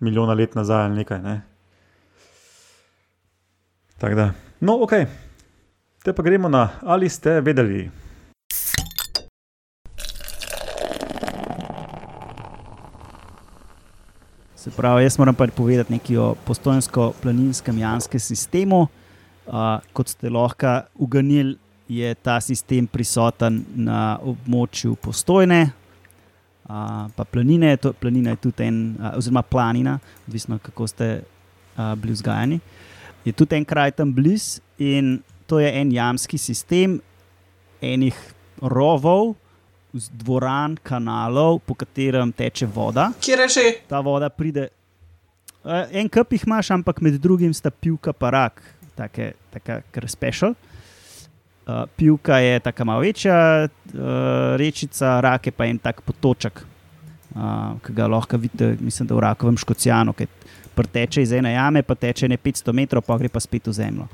milijona 0.00 0.34
let 0.34 0.54
nazaj 0.54 0.84
ali 0.84 0.94
nekaj. 0.94 1.22
Ne? 1.22 1.40
Tako 3.98 4.14
da. 4.14 4.32
No, 4.60 4.82
ok. 4.82 4.92
Te 6.04 6.12
pa 6.12 6.22
gremo 6.22 6.48
na 6.48 6.68
ali 6.82 7.08
ste 7.08 7.40
vedeli. 7.40 7.90
Se 14.58 14.70
pravi, 14.70 15.04
jaz 15.04 15.18
moram 15.18 15.34
pa 15.34 15.46
povedati 15.46 15.92
nekaj 15.92 16.16
o 16.16 16.34
postojnsko-planinskem 16.46 17.78
janskem 17.78 18.20
sistemu. 18.20 18.88
Uh, 19.46 19.78
kot 19.92 20.08
ste 20.08 20.30
lahko 20.34 20.80
uganili, 20.98 21.54
je 21.88 22.14
ta 22.14 22.40
sistem 22.42 22.88
prisoten 22.90 23.60
na 23.76 24.18
območju 24.18 24.96
postojne, 24.98 25.60
uh, 25.70 27.06
pa 27.14 27.24
planine. 27.24 27.76
To, 27.76 27.92
planina 27.94 28.34
je 28.34 28.40
tudi 28.48 28.66
en, 28.66 28.80
uh, 28.98 29.12
oziroma 29.20 29.44
planina, 29.46 29.94
odvisno 30.26 30.58
kako 30.58 30.90
ste 30.90 31.08
uh, 31.22 31.94
bili 31.94 32.18
vzgajani. 32.18 32.58
Je 33.24 33.32
tudi 33.32 33.56
en 33.56 33.64
kraj 33.64 33.94
tam 33.94 34.10
blizu 34.12 34.58
in 34.78 35.20
to 35.46 35.62
je 35.62 35.70
en 35.70 35.94
jamski 35.94 36.38
sistem 36.38 36.98
enih 37.80 38.18
rovov, 38.58 39.36
dvoran, 40.12 40.76
kanalov, 40.82 41.58
po 41.66 41.74
katerem 41.74 42.32
teče 42.32 42.66
voda 42.66 43.10
Kjer 43.20 43.46
je 43.46 43.48
že? 43.48 43.66
ta 43.88 44.00
voda 44.00 44.28
pride. 44.28 44.68
Uh, 45.64 45.84
en 45.90 46.08
kup 46.08 46.32
jih 46.32 46.46
imaš, 46.46 46.70
ampak 46.70 47.00
med 47.02 47.18
drugim 47.20 47.52
sta 47.54 47.70
pivka 47.70 48.14
in 48.14 48.30
rak, 48.30 48.62
tako 48.96 49.80
kar 49.90 50.08
special. 50.08 50.54
Uh, 51.68 51.84
pivka 51.96 52.38
je 52.38 52.60
tako 52.60 52.84
malo 52.84 53.00
večja, 53.00 53.68
uh, 53.68 54.00
rečica, 54.56 55.20
rak 55.20 55.46
je 55.46 55.52
pa 55.52 55.66
en 55.66 55.78
tak 55.78 56.00
potoček, 56.00 56.62
uh, 57.34 57.76
ki 57.84 57.92
ga 57.92 58.06
lahko 58.06 58.38
vidite, 58.38 58.76
mislim, 58.80 59.08
da 59.08 59.14
v 59.14 59.20
rakovem 59.20 59.56
škocijanu, 59.56 60.12
ki 60.12 60.26
preteče 60.74 61.22
iz 61.22 61.32
ene 61.32 61.52
jame, 61.52 61.82
pa 61.82 61.94
teče 61.94 62.28
ne 62.28 62.38
500 62.38 62.72
metrov, 62.72 63.02
pa 63.02 63.18
gre 63.18 63.28
pa 63.28 63.40
spet 63.40 63.66
v 63.66 63.72
zemljo. 63.72 64.06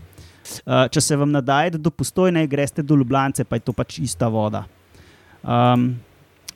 Uh, 0.67 0.89
če 0.91 1.01
se 1.01 1.17
vam 1.17 1.31
nadaje, 1.31 1.77
da 1.77 1.79
do 1.79 1.91
postojne 1.91 2.47
greste 2.47 2.83
do 2.83 2.97
Ljubljana, 2.97 3.45
pa 3.49 3.57
je 3.57 3.65
to 3.65 3.73
pač 3.73 3.99
ista 3.99 4.29
voda. 4.29 4.65
Um, 5.45 5.93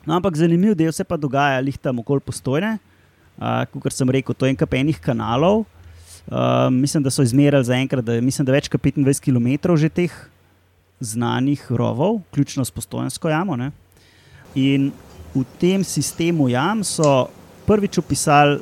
no, 0.05 0.17
ampak 0.17 0.37
zanimiv 0.41 0.73
del 0.75 0.91
se 0.95 1.05
pa 1.05 1.17
dogaja 1.17 1.61
lih 1.61 1.77
tam 1.77 2.01
okoli 2.01 2.23
postojne. 2.25 2.77
Uh, 3.39 3.63
kot 3.71 3.93
sem 3.95 4.09
rekel, 4.09 4.35
to 4.35 4.47
je 4.47 4.51
en 4.51 4.59
kup 4.59 4.73
enih 4.75 4.97
kanalov. 4.99 5.63
Uh, 6.29 6.67
mislim, 6.73 7.03
da 7.05 7.13
so 7.13 7.23
izmerili 7.23 7.63
za 7.63 7.77
enkrat, 7.77 8.05
da, 8.05 8.17
mislim, 8.21 8.45
da 8.45 8.53
več 8.53 8.67
kot 8.69 8.81
25 8.83 9.23
km 9.23 9.77
že 9.79 9.89
teh 9.89 10.13
znanih 10.99 11.63
rovov, 11.71 12.19
vključno 12.29 12.65
s 12.65 12.71
postojansko 12.75 13.29
jamo. 13.29 13.55
Ne? 13.55 13.71
In 14.55 14.91
v 15.33 15.45
tem 15.61 15.85
sistemu 15.85 16.49
jam 16.49 16.83
so 16.83 17.29
prvič 17.65 18.01
opisali 18.01 18.59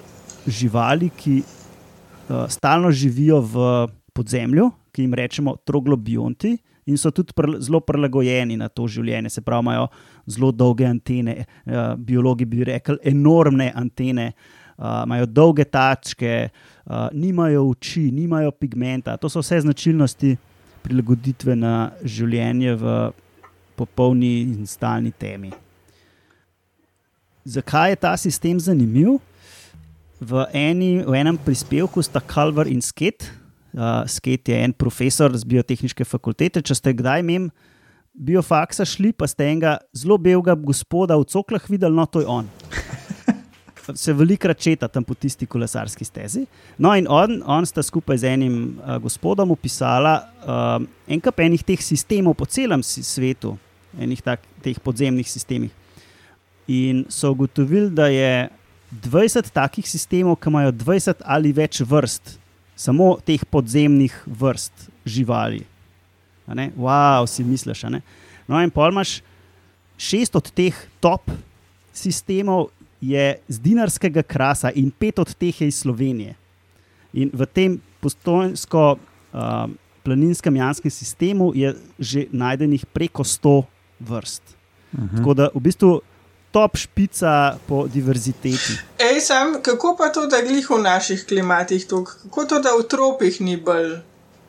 živali, 0.47 1.09
ki 1.09 1.41
uh, 1.41 2.45
stalno 2.51 2.91
živijo 2.91 3.41
v 3.41 3.87
podzemlju, 4.13 4.69
ki 4.91 5.03
jim 5.03 5.13
rečemo 5.13 5.55
troglobionti. 5.65 6.57
In 6.87 6.95
so 6.95 7.11
tudi 7.11 7.35
pr 7.35 7.57
zelo 7.59 7.81
prilagojeni 7.83 8.55
na 8.55 8.69
to 8.71 8.87
življenje, 8.87 9.29
se 9.29 9.41
pravi, 9.43 9.65
imajo 9.65 9.89
zelo 10.27 10.51
dolge 10.51 10.85
antene, 10.85 11.45
uh, 11.65 11.95
biologi 11.95 12.45
bi 12.45 12.63
rekli, 12.67 12.97
enormne 13.03 13.71
antene, 13.75 14.31
uh, 14.77 15.03
imajo 15.05 15.25
dolge 15.25 15.65
tačke, 15.65 16.49
uh, 16.85 17.07
nimajo 17.13 17.69
oči, 17.71 18.09
nimajo 18.11 18.51
pigmenta. 18.51 19.17
To 19.17 19.29
so 19.29 19.41
vse 19.41 19.61
značilnosti 19.63 20.35
prilagoditve 20.83 21.55
na 21.55 21.91
življenje 22.03 22.75
v 22.79 22.97
popolni 23.77 24.33
in 24.41 24.67
stalni 24.67 25.11
temi. 25.11 25.51
Zakaj 27.47 27.93
je 27.93 27.97
ta 28.03 28.13
sistem 28.19 28.59
zanimiv? 28.59 29.17
V, 30.19 30.47
eni, 30.51 31.05
v 31.05 31.13
enem 31.13 31.37
prispevku 31.37 32.01
sta 32.03 32.19
Kalvar 32.19 32.67
in 32.67 32.81
Sket. 32.81 33.29
Uh, 33.77 34.01
Sket 34.09 34.49
je 34.49 34.57
en 34.65 34.73
profesor 34.73 35.31
z 35.37 35.45
biotehnične 35.47 36.03
fakultete. 36.09 36.63
Če 36.65 36.75
ste 36.75 36.95
kdaj 36.97 37.23
imeli 37.23 37.51
biofaksa, 38.17 38.85
šli 38.85 39.13
pa 39.13 39.27
ste 39.29 39.45
enega 39.51 39.77
zelo 39.95 40.17
belega 40.17 40.55
gospoda 40.57 41.17
v 41.17 41.27
coklah 41.29 41.69
videli, 41.69 41.95
no 41.95 42.05
to 42.05 42.23
je 42.23 42.27
on. 42.27 42.49
Se 43.95 44.11
velikrat 44.13 44.59
četa 44.59 44.89
tam 44.91 45.05
po 45.07 45.15
tisti 45.15 45.45
kolesarski 45.47 46.03
stezi. 46.05 46.43
No, 46.77 46.91
in 46.97 47.07
on, 47.07 47.39
on 47.45 47.65
sta 47.65 47.83
skupaj 47.83 48.17
z 48.19 48.33
enim 48.33 48.57
uh, 48.75 48.97
gospodom 48.99 49.53
opisala 49.55 50.17
uh, 50.43 50.83
en 51.07 51.21
kup 51.23 51.39
enih 51.39 51.63
teh 51.63 51.79
sistemov 51.79 52.35
po 52.35 52.45
celem 52.45 52.83
si- 52.83 53.05
svetu, 53.05 53.55
enih 53.95 54.19
tak, 54.25 54.43
teh 54.65 54.75
podzemnih 54.83 55.29
sistemih. 55.29 55.71
In 56.67 57.05
so 57.07 57.31
ugotovili, 57.31 57.87
da 57.95 58.09
je 58.11 58.49
20 58.91 59.53
takih 59.55 59.87
sistemov, 59.87 60.35
ki 60.35 60.51
imajo 60.51 60.75
20 60.75 61.23
ali 61.23 61.55
več 61.55 61.79
vrst, 61.79 62.35
samo 62.75 63.15
teh 63.23 63.39
podzemnih 63.47 64.19
vrst 64.27 64.89
živali. 65.07 65.63
A 66.47 66.55
ne? 66.55 66.71
Wow, 66.77 67.27
si 67.27 67.43
misliš. 67.43 67.83
a 67.83 67.89
ne? 67.89 68.01
No, 68.47 68.63
in 68.63 68.69
pol 68.71 68.91
imaš 68.91 69.21
šest 69.97 70.35
od 70.35 70.51
teh 70.55 70.75
top 71.03 71.21
sistemov 71.93 72.67
je 73.01 73.39
z 73.47 73.59
dinarskega 73.61 74.23
krasa, 74.23 74.71
in 74.71 74.91
pet 74.91 75.19
od 75.19 75.35
teh 75.35 75.61
je 75.61 75.67
iz 75.67 75.79
Slovenije. 75.83 76.35
In 77.13 77.29
v 77.33 77.45
tem 77.45 77.81
postojnsko-planinskem 78.01 80.53
uh, 80.53 80.59
janskem 80.59 80.91
sistemu 80.91 81.53
je 81.55 81.75
že 81.99 82.25
najdenih 82.31 82.85
preko 82.85 83.23
100 83.23 83.63
vrst. 83.99 84.41
Uh 84.93 84.99
-huh. 84.99 85.17
Tako 85.17 85.33
da 85.33 85.49
v 85.53 85.59
bistvu 85.59 86.01
top 86.51 86.77
špica 86.77 87.57
po 87.67 87.87
diverziteti. 87.87 88.73
Ej, 88.97 89.21
sam, 89.21 89.61
kako 89.61 89.95
pa 89.99 90.09
to, 90.09 90.27
da 90.27 90.41
glih 90.41 90.69
v 90.69 90.81
naših 90.81 91.25
klimatih 91.27 91.87
tukaj, 91.87 92.15
kako 92.23 92.45
to, 92.45 92.59
da 92.59 92.69
v 92.79 92.83
tropih 92.87 93.41
ni 93.41 93.57
bolj 93.57 93.99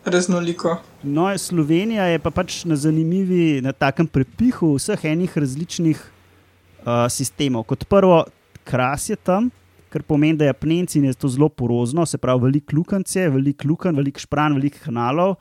raznoliko? 0.08 0.76
No, 1.02 1.28
Slovenija 1.38 2.04
je 2.04 2.18
pa 2.18 2.30
pač 2.30 2.64
na 2.64 2.76
zanimivi, 2.76 3.60
na 3.62 3.72
takem 3.72 4.06
prepihu 4.06 4.74
vseh 4.76 5.04
enih 5.10 5.36
različnih 5.38 6.00
uh, 6.00 7.06
sistemov. 7.12 7.66
Kot 7.68 7.84
prvo, 7.88 8.24
kras 8.64 9.08
je 9.10 9.16
tam, 9.16 9.50
kar 9.92 10.02
pomeni, 10.02 10.36
da 10.38 10.48
je 10.48 10.54
apnenci 10.54 10.98
in 10.98 11.08
je 11.08 11.14
to 11.14 11.28
zelo 11.28 11.48
porozno, 11.48 12.06
se 12.06 12.18
pravi, 12.18 12.48
veliko 12.48 12.76
lukance, 12.76 13.28
veliko 13.28 13.68
lukan, 13.68 13.96
veliko 13.96 14.20
špran, 14.20 14.58
veliko 14.58 14.82
kanalov, 14.84 15.36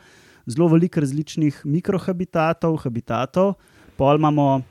zelo 0.48 0.70
veliko 0.72 1.04
različnih 1.04 1.62
mikrohabitatov, 1.66 2.78
habitatov. 2.84 3.56
Pol 3.98 4.20
imamo 4.22 4.62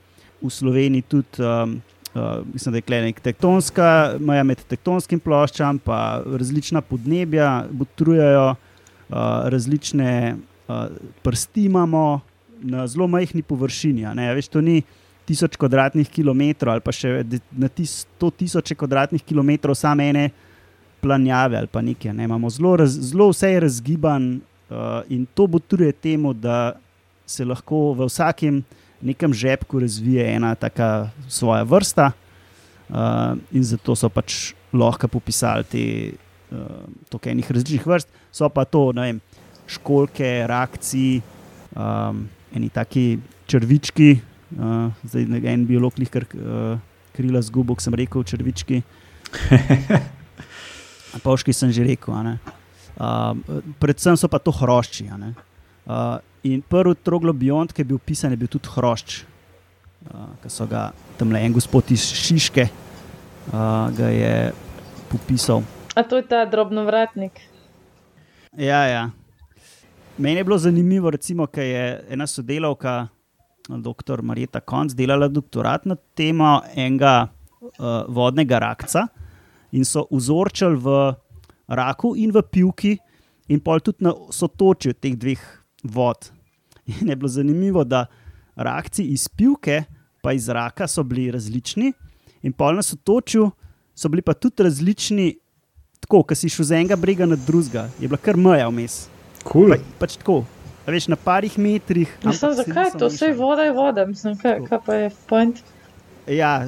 v 0.42 0.50
Sloveniji 0.52 1.02
tudi, 1.02 1.42
um, 1.42 1.80
uh, 2.14 2.44
mislim, 2.52 2.72
da 2.72 2.78
je 2.78 2.86
tukaj 2.86 3.02
nek 3.08 3.20
tektonska 3.24 3.90
meja 4.20 4.44
med 4.44 4.62
tektonskim 4.68 5.20
ploščam, 5.20 5.78
pa 5.82 6.22
različna 6.24 6.80
podnebja, 6.80 7.66
botrujejo, 7.70 8.48
uh, 8.54 8.65
različne 9.08 10.36
uh, 10.36 10.74
prsti 11.22 11.64
imamo 11.64 12.20
na 12.62 12.86
zelo 12.86 13.06
majhni 13.06 13.42
površini. 13.42 14.06
Veš, 14.34 14.48
to 14.48 14.60
ni 14.60 14.82
tisoč 15.26 15.56
kvadratnih 15.56 16.08
kilometrov 16.08 16.72
ali 16.72 16.80
pa 16.80 16.94
še 16.94 17.24
na 17.52 17.68
tis- 17.68 18.06
sto 18.06 18.30
tisoče 18.30 18.74
kvadratnih 18.78 19.22
kilometrov 19.26 19.74
same 19.74 20.08
ene 20.10 20.30
planjave 21.02 21.58
ali 21.58 21.70
pa 21.70 21.82
nekaj. 21.82 22.14
Ne. 22.14 22.24
Imamo 22.24 22.50
zelo, 22.50 22.76
raz, 22.76 22.94
zelo 23.10 23.28
vse 23.30 23.50
je 23.52 23.60
razgiban 23.60 24.28
uh, 24.70 25.02
in 25.08 25.26
to 25.34 25.46
botruje 25.46 25.92
temu, 25.92 26.32
da 26.32 26.78
se 27.26 27.44
lahko 27.44 27.92
v 27.92 28.06
vsakem 28.06 28.62
nekem 29.02 29.34
žepku 29.34 29.80
razvije 29.82 30.24
ena 30.34 30.54
taka 30.54 31.10
svoja 31.28 31.62
vrsta, 31.62 32.12
uh, 32.88 33.34
in 33.52 33.62
zato 33.62 33.96
so 33.98 34.08
pač 34.08 34.54
lahko 34.72 35.08
popisali 35.08 35.64
te 35.64 35.82
toliko 36.50 37.30
enih 37.30 37.50
različnih 37.50 37.86
vrst. 37.86 38.08
So 38.32 38.48
pa 38.52 38.64
to, 38.64 38.90
vem, 38.96 39.20
školke, 39.66 40.46
rakci, 40.46 41.20
um, 41.74 42.26
eni 42.54 42.68
taki 42.70 43.18
črvički, 43.46 44.20
uh, 44.58 44.92
zdaj 45.04 45.26
ne- 45.26 45.42
en 45.52 45.66
biolog 45.66 45.98
jih 45.98 46.10
kar 46.10 46.26
uh, 46.34 46.78
krila 47.16 47.42
zgubo, 47.42 47.74
ko 47.74 47.82
sem 47.82 47.94
rekel 47.94 48.24
črvički. 48.24 48.82
Pavški 51.24 51.52
sem 51.52 51.72
že 51.72 51.84
rekel. 51.84 52.12
Um, 52.96 53.42
predvsem 53.80 54.16
so 54.16 54.28
pa 54.28 54.38
to 54.38 54.52
hrošči. 54.52 55.08
Uh, 55.08 56.18
in 56.44 56.62
prvi 56.62 56.94
troglobiont, 56.94 57.72
ki 57.72 57.82
je 57.82 57.90
bil 57.90 57.98
pisan, 57.98 58.30
je 58.30 58.40
bil 58.40 58.50
tudi 58.50 58.68
hrošč, 58.70 59.22
uh, 60.12 60.34
ki 60.42 60.52
so 60.52 60.66
ga 60.68 60.90
tam 61.18 61.32
le 61.32 61.40
en 61.40 61.56
gospod 61.56 61.90
iz 61.90 62.04
Šiške 62.04 62.68
uh, 62.68 63.88
ga 63.96 64.12
je 64.12 64.52
popisal. 65.10 65.64
A 65.96 66.02
to 66.02 66.16
je 66.16 66.26
ta 66.28 66.44
drobnovratnik. 66.44 67.40
Ja, 68.56 68.84
ja. 68.84 69.10
Meni 70.18 70.36
je 70.36 70.44
bilo 70.44 70.58
zanimivo, 70.58 71.10
ker 71.46 71.64
je 71.64 71.84
ena 72.12 72.26
sodelavka, 72.26 73.08
dr. 73.68 74.22
Marita 74.22 74.60
Konc, 74.60 74.92
delala 74.92 75.28
doktorat 75.28 75.86
na 75.88 75.96
temo 76.14 76.60
enega 76.76 77.14
uh, 77.24 78.04
vodnega 78.08 78.58
rakca 78.58 79.06
in 79.72 79.84
so 79.84 80.06
vzorčili 80.10 80.76
v 80.76 81.14
raku 81.68 82.14
in 82.16 82.30
v 82.32 82.42
pivki, 82.44 82.92
in 83.48 83.60
pol 83.60 83.80
tudi 83.80 84.04
na 84.04 84.12
sotočju 84.12 84.94
teh 85.00 85.16
dveh 85.16 85.42
vod. 85.82 86.30
In 87.00 87.08
je 87.08 87.16
bilo 87.16 87.28
zanimivo, 87.28 87.84
da 87.84 88.06
rakci 88.54 89.02
iz 89.10 89.28
pivke 89.28 89.84
pa 90.22 90.32
iz 90.32 90.48
raka 90.48 90.86
so 90.86 91.02
bili 91.02 91.30
različni, 91.30 91.92
in 92.42 92.52
pol 92.52 92.76
na 92.78 92.82
sotočju 92.82 93.50
so 93.94 94.08
bili 94.08 94.22
pa 94.22 94.34
tudi 94.34 94.62
različni, 94.62 95.32
tako, 96.06 96.22
ki 96.22 96.38
si 96.38 96.48
šel 96.48 96.64
z 96.70 96.78
enega 96.78 96.96
brega 96.96 97.26
na 97.26 97.36
drugega, 97.36 97.88
je 97.98 98.08
bila 98.08 98.18
kar 98.22 98.38
meja 98.38 98.68
vmes. 98.70 99.08
Cool. 99.46 99.74
Pa, 99.74 100.06
pač 100.06 100.16
tako, 100.20 100.44
a 100.86 100.94
veš, 100.94 101.08
na 101.10 101.18
parih 101.18 101.58
metrih. 101.58 102.10
Mislim, 102.24 102.54
zakaj 102.54 102.94
to? 102.98 103.10
Vse 103.10 103.32
voda 103.34 103.66
je 103.66 103.72
voda, 103.74 104.06
mislim, 104.06 104.36
kaj, 104.38 104.62
kaj 104.68 104.80
pa 104.86 104.94
je 104.94 105.10
point. 105.26 105.58
Ja, 106.30 106.66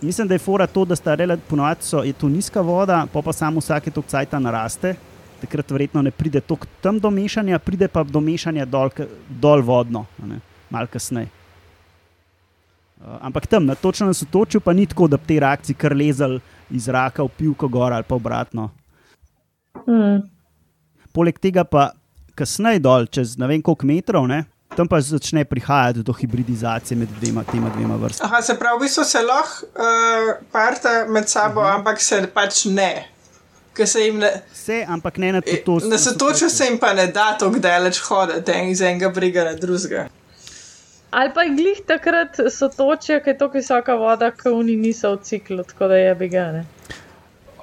mislim, 0.00 0.28
da 0.28 0.34
je 0.34 0.44
fora 0.44 0.66
to, 0.66 0.84
da 0.84 0.96
sta 0.96 1.14
relativno 1.14 1.68
je 2.04 2.12
to 2.12 2.28
nizka 2.28 2.60
voda, 2.60 3.06
pa 3.12 3.22
pa 3.22 3.32
samo 3.32 3.60
vsake 3.60 3.90
to 3.90 4.02
cajta 4.02 4.38
naraste. 4.38 4.94
Takrat 5.40 5.70
verjetno 5.70 6.02
ne 6.02 6.10
pride 6.10 6.40
tako 6.40 6.66
tam 6.80 6.98
do 6.98 7.10
mešanja, 7.10 7.58
pride 7.58 7.88
pa 7.88 8.02
do 8.02 8.20
mešanja 8.20 8.64
dol, 8.64 8.90
dol 9.28 9.62
vodno, 9.62 10.06
a 10.22 10.26
ne, 10.26 10.40
malo 10.70 10.88
kasneje. 10.90 11.28
Uh, 12.98 13.18
ampak 13.20 13.46
tam, 13.46 13.66
na 13.66 13.74
točno 13.74 14.06
na 14.06 14.14
sotočju, 14.14 14.60
pa 14.60 14.72
ni 14.72 14.86
tako, 14.86 15.06
da 15.06 15.16
bi 15.16 15.26
te 15.26 15.40
reakcije 15.40 15.76
kar 15.78 15.94
lezali 15.96 16.40
iz 16.70 16.88
raka 16.88 17.22
v 17.22 17.28
pivko 17.28 17.68
gor 17.68 17.92
ali 17.92 18.04
pa 18.04 18.14
obratno. 18.14 18.70
Hmm. 19.86 20.22
Poleg 21.12 21.38
tega 21.38 21.64
pa 21.64 21.92
kasneje 22.34 22.82
dol, 22.82 23.06
čez 23.06 23.36
ne 23.38 23.46
vem 23.46 23.62
koliko 23.62 23.86
metrov, 23.86 24.26
ne, 24.30 24.44
tam 24.74 24.90
pa 24.90 25.00
začne 25.00 25.44
prihajati 25.44 26.02
do 26.02 26.12
hibridizacije 26.12 26.98
med 26.98 27.14
dvema, 27.20 27.44
tema 27.44 27.70
dvema 27.76 27.96
vrstama. 27.96 28.28
Aha, 28.28 28.42
se 28.42 28.58
pravi, 28.58 28.78
v 28.78 28.86
bistvu 28.86 29.04
se 29.04 29.22
lahko 29.22 29.66
uh, 29.66 30.34
parta 30.52 31.06
med 31.08 31.28
sabo, 31.28 31.60
uh 31.60 31.66
-huh. 31.66 31.78
ampak 31.78 32.00
se 32.00 32.26
pač 32.34 32.64
ne. 32.64 33.08
Ker 33.74 33.86
se 33.86 34.00
jim 34.00 34.18
ne. 34.18 34.42
Vse, 34.52 34.84
ampak 34.88 35.18
ne 35.18 35.32
na 35.32 35.40
to. 35.40 35.78
Na 35.86 35.98
sotočju 35.98 36.50
se 36.50 36.64
jim 36.64 36.78
pa 36.78 36.92
ne 36.94 37.06
da 37.06 37.36
tako 37.38 37.58
daleč 37.58 37.98
hoditi 37.98 38.52
en 38.52 38.68
iz 38.68 38.80
enega 38.80 39.08
briga 39.08 39.44
na 39.44 39.54
drugega. 39.54 40.08
Ali 41.10 41.30
pa 41.34 41.42
je 41.42 41.54
glih 41.56 41.80
takrat 41.86 42.36
so 42.50 42.68
točje, 42.68 43.22
ker 43.24 43.32
je 43.34 43.38
tako 43.38 43.56
visoka 43.56 43.94
voda, 43.94 44.30
ki 44.30 44.48
oni 44.52 44.76
niso 44.76 45.14
v 45.14 45.22
ciklu, 45.24 45.64
tako 45.64 45.88
da 45.88 45.96
je 45.96 46.14
bigane. 46.14 46.64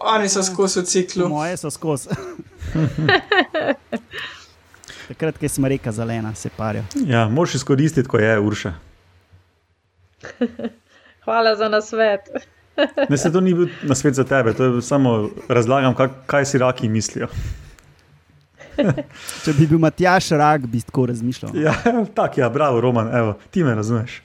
Oni 0.01 0.29
so 0.29 0.43
skozi 0.43 0.79
v 0.79 0.83
ciklu. 0.85 1.29
Moje 1.29 1.57
so 1.57 1.69
skozi. 1.69 2.09
Takrat, 5.07 5.37
ko 5.37 5.49
smo 5.49 5.67
reka 5.69 5.91
zelena, 5.91 6.33
se 6.35 6.49
parijo. 6.49 6.83
Ja, 7.05 7.27
moraš 7.29 7.55
izkoristiti, 7.55 8.09
ko 8.09 8.17
je 8.17 8.39
urša. 8.39 8.73
Hvala 11.25 11.55
za 11.55 11.69
nasvet. 11.69 12.21
Ne, 13.09 13.17
se 13.17 13.31
to 13.31 13.41
ni 13.41 13.53
bil 13.53 13.67
na 13.83 13.95
svet 13.95 14.13
za 14.13 14.23
tebe, 14.23 14.53
to 14.53 14.63
je 14.63 14.81
samo 14.81 15.29
razlagam, 15.47 15.95
kak, 15.95 16.11
kaj 16.25 16.45
si 16.45 16.57
raki 16.57 16.89
mislijo. 16.89 17.27
Če 19.43 19.53
bi 19.57 19.67
bil 19.67 19.79
Matjaš 19.81 20.29
rak, 20.35 20.67
bi 20.69 20.81
tako 20.81 21.05
razmišljal. 21.11 21.55
Ja, 21.57 21.75
tako, 22.15 22.41
ja, 22.41 22.49
bravo, 22.49 22.81
Roman, 22.81 23.11
evo, 23.15 23.35
ti 23.51 23.63
me 23.63 23.75
razumeš. 23.75 24.21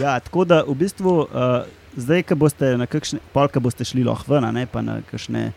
Ja, 0.00 0.18
tako 0.20 0.44
da 0.44 0.62
v 0.66 0.74
bistvu 0.74 1.18
uh, 1.22 1.66
zdaj, 1.96 2.24
ko 2.28 2.38
boste 2.38 2.74
na 2.78 2.86
kakšne, 2.90 3.20
pol, 3.34 3.48
ko 3.50 3.62
boste 3.62 3.86
šli 3.86 4.04
lahko 4.06 4.34
ven, 4.34 4.46
a 4.46 4.52
ne 4.54 4.66
pa 4.66 4.82
na 4.82 4.98
kakšne 5.10 5.52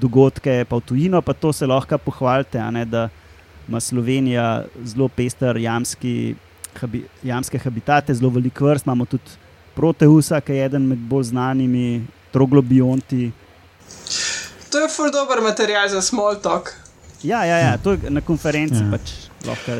dogodke, 0.00 0.64
pa 0.68 0.80
v 0.80 0.86
tujino, 0.88 1.20
pa 1.22 1.34
to 1.36 1.52
se 1.52 1.68
lahko 1.68 1.98
pohvalite, 1.98 2.58
a 2.58 2.70
ne 2.74 2.84
da 2.84 3.08
ima 3.68 3.80
Slovenija 3.80 4.64
zelo 4.84 5.08
pester 5.08 5.56
jamski, 5.56 6.34
habi, 6.80 7.04
jamske 7.22 7.58
habitate, 7.58 8.14
zelo 8.14 8.32
veliko 8.34 8.68
vrst, 8.68 8.86
imamo 8.86 9.06
tudi 9.08 9.40
Proteusa, 9.74 10.38
ki 10.40 10.54
je 10.54 10.66
eden 10.68 10.84
med 10.86 11.00
bolj 11.10 11.32
znanimi, 11.32 12.04
troglobionti. 12.30 13.32
To 14.70 14.82
je 14.82 14.90
ful 14.90 15.10
dober 15.10 15.42
material 15.42 15.88
za 15.90 16.02
small 16.02 16.38
talk. 16.42 16.70
Ja, 17.24 17.44
ja, 17.48 17.58
ja, 17.58 17.76
to 17.80 17.92
je 17.92 18.10
na 18.12 18.20
konferenci 18.20 18.74
Ja. 18.74 18.84
ja. 18.84 18.90
pač 18.90 19.24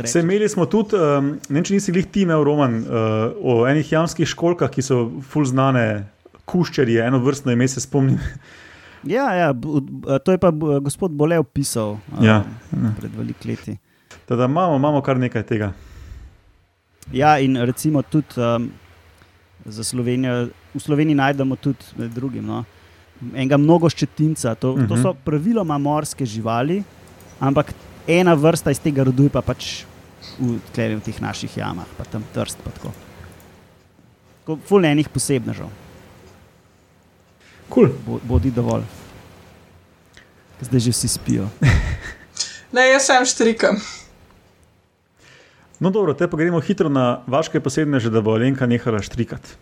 Se 0.08 0.20
imeli 0.20 0.48
smo 0.48 0.66
tudi, 0.66 0.96
um, 0.96 1.30
ne 1.48 1.56
vem, 1.56 1.64
če 1.64 1.76
nisi 1.76 1.92
glih 1.92 2.08
ti 2.12 2.24
imel, 2.24 2.42
Roman, 2.44 2.82
uh, 2.84 3.36
o 3.40 3.64
enih 3.68 3.92
jamskih 3.92 4.28
školkah, 4.28 4.68
ki 4.72 4.84
so 4.84 5.06
ful 5.24 5.46
znane, 5.48 6.04
kuščerje, 6.44 7.00
eno 7.04 7.20
vrstno 7.24 7.52
ime 7.52 7.68
se 7.68 7.84
spomnim. 7.84 8.20
Ja, 9.04 9.26
ja, 9.36 9.50
to 10.24 10.32
je 10.32 10.38
pa 10.40 10.48
gospod 10.80 11.12
Bolev 11.12 11.42
pisal 11.52 11.98
Ja, 12.24 12.38
um, 12.72 12.86
pred 12.96 13.12
velik 13.12 13.42
leti. 13.44 13.74
Teda 14.24 14.46
imamo, 14.48 14.78
imamo 14.80 15.02
kar 15.04 15.20
nekaj 15.20 15.42
tega. 15.44 15.74
Ja, 17.12 17.34
in 17.36 17.58
recimo 17.68 18.00
tudi 18.02 18.40
um, 18.40 18.70
za 19.64 19.84
Slovenijo, 19.84 20.48
v 20.72 20.80
Sloveniji 20.80 21.20
najdemo 21.20 21.56
tudi 21.60 21.84
med 22.00 22.16
drugim 22.16 22.46
no, 22.48 22.62
enega 23.34 23.58
mnogoščetinca. 23.60 24.54
To, 24.54 24.72
uh 24.72 24.78
-huh. 24.78 24.88
to 24.88 24.94
Mhm. 24.94 25.02
so 25.02 25.14
praviloma 25.24 25.78
morske 25.78 26.24
živali, 26.24 26.82
ampak 27.44 27.72
ena 28.08 28.34
vrsta 28.34 28.72
iz 28.74 28.80
tega 28.82 29.04
rodu 29.04 29.28
je 29.28 29.32
pa 29.32 29.42
pač 29.44 29.84
v, 30.38 30.58
v 30.58 31.00
teh 31.04 31.20
naših 31.20 31.56
jamah, 31.56 31.88
pa 31.98 32.04
tam 32.08 32.24
trst. 32.34 32.60
Pa 32.64 32.72
tako. 32.74 32.92
Tako, 34.44 34.58
Ful 34.68 34.84
enih 34.84 35.08
posebnežev, 35.08 35.70
Cool. 37.72 37.88
Bo, 38.06 38.20
bodi 38.22 38.52
dovolj. 38.52 38.84
Zdaj 40.60 40.80
že 40.80 40.90
vsi 40.92 41.08
spijo. 41.08 41.48
Ne, 42.74 42.88
jaz 42.90 43.06
sem 43.06 43.22
štrikam. 43.22 43.78
No, 45.78 45.94
dobro, 45.94 46.10
te 46.10 46.26
pa 46.26 46.34
gremo 46.34 46.58
hitro 46.58 46.90
na 46.90 47.22
vaše 47.30 47.62
posebne, 47.62 48.02
že 48.02 48.10
da 48.10 48.18
bo 48.18 48.34
Alenka 48.34 48.66
nehala 48.66 48.98
štrikati. 48.98 49.54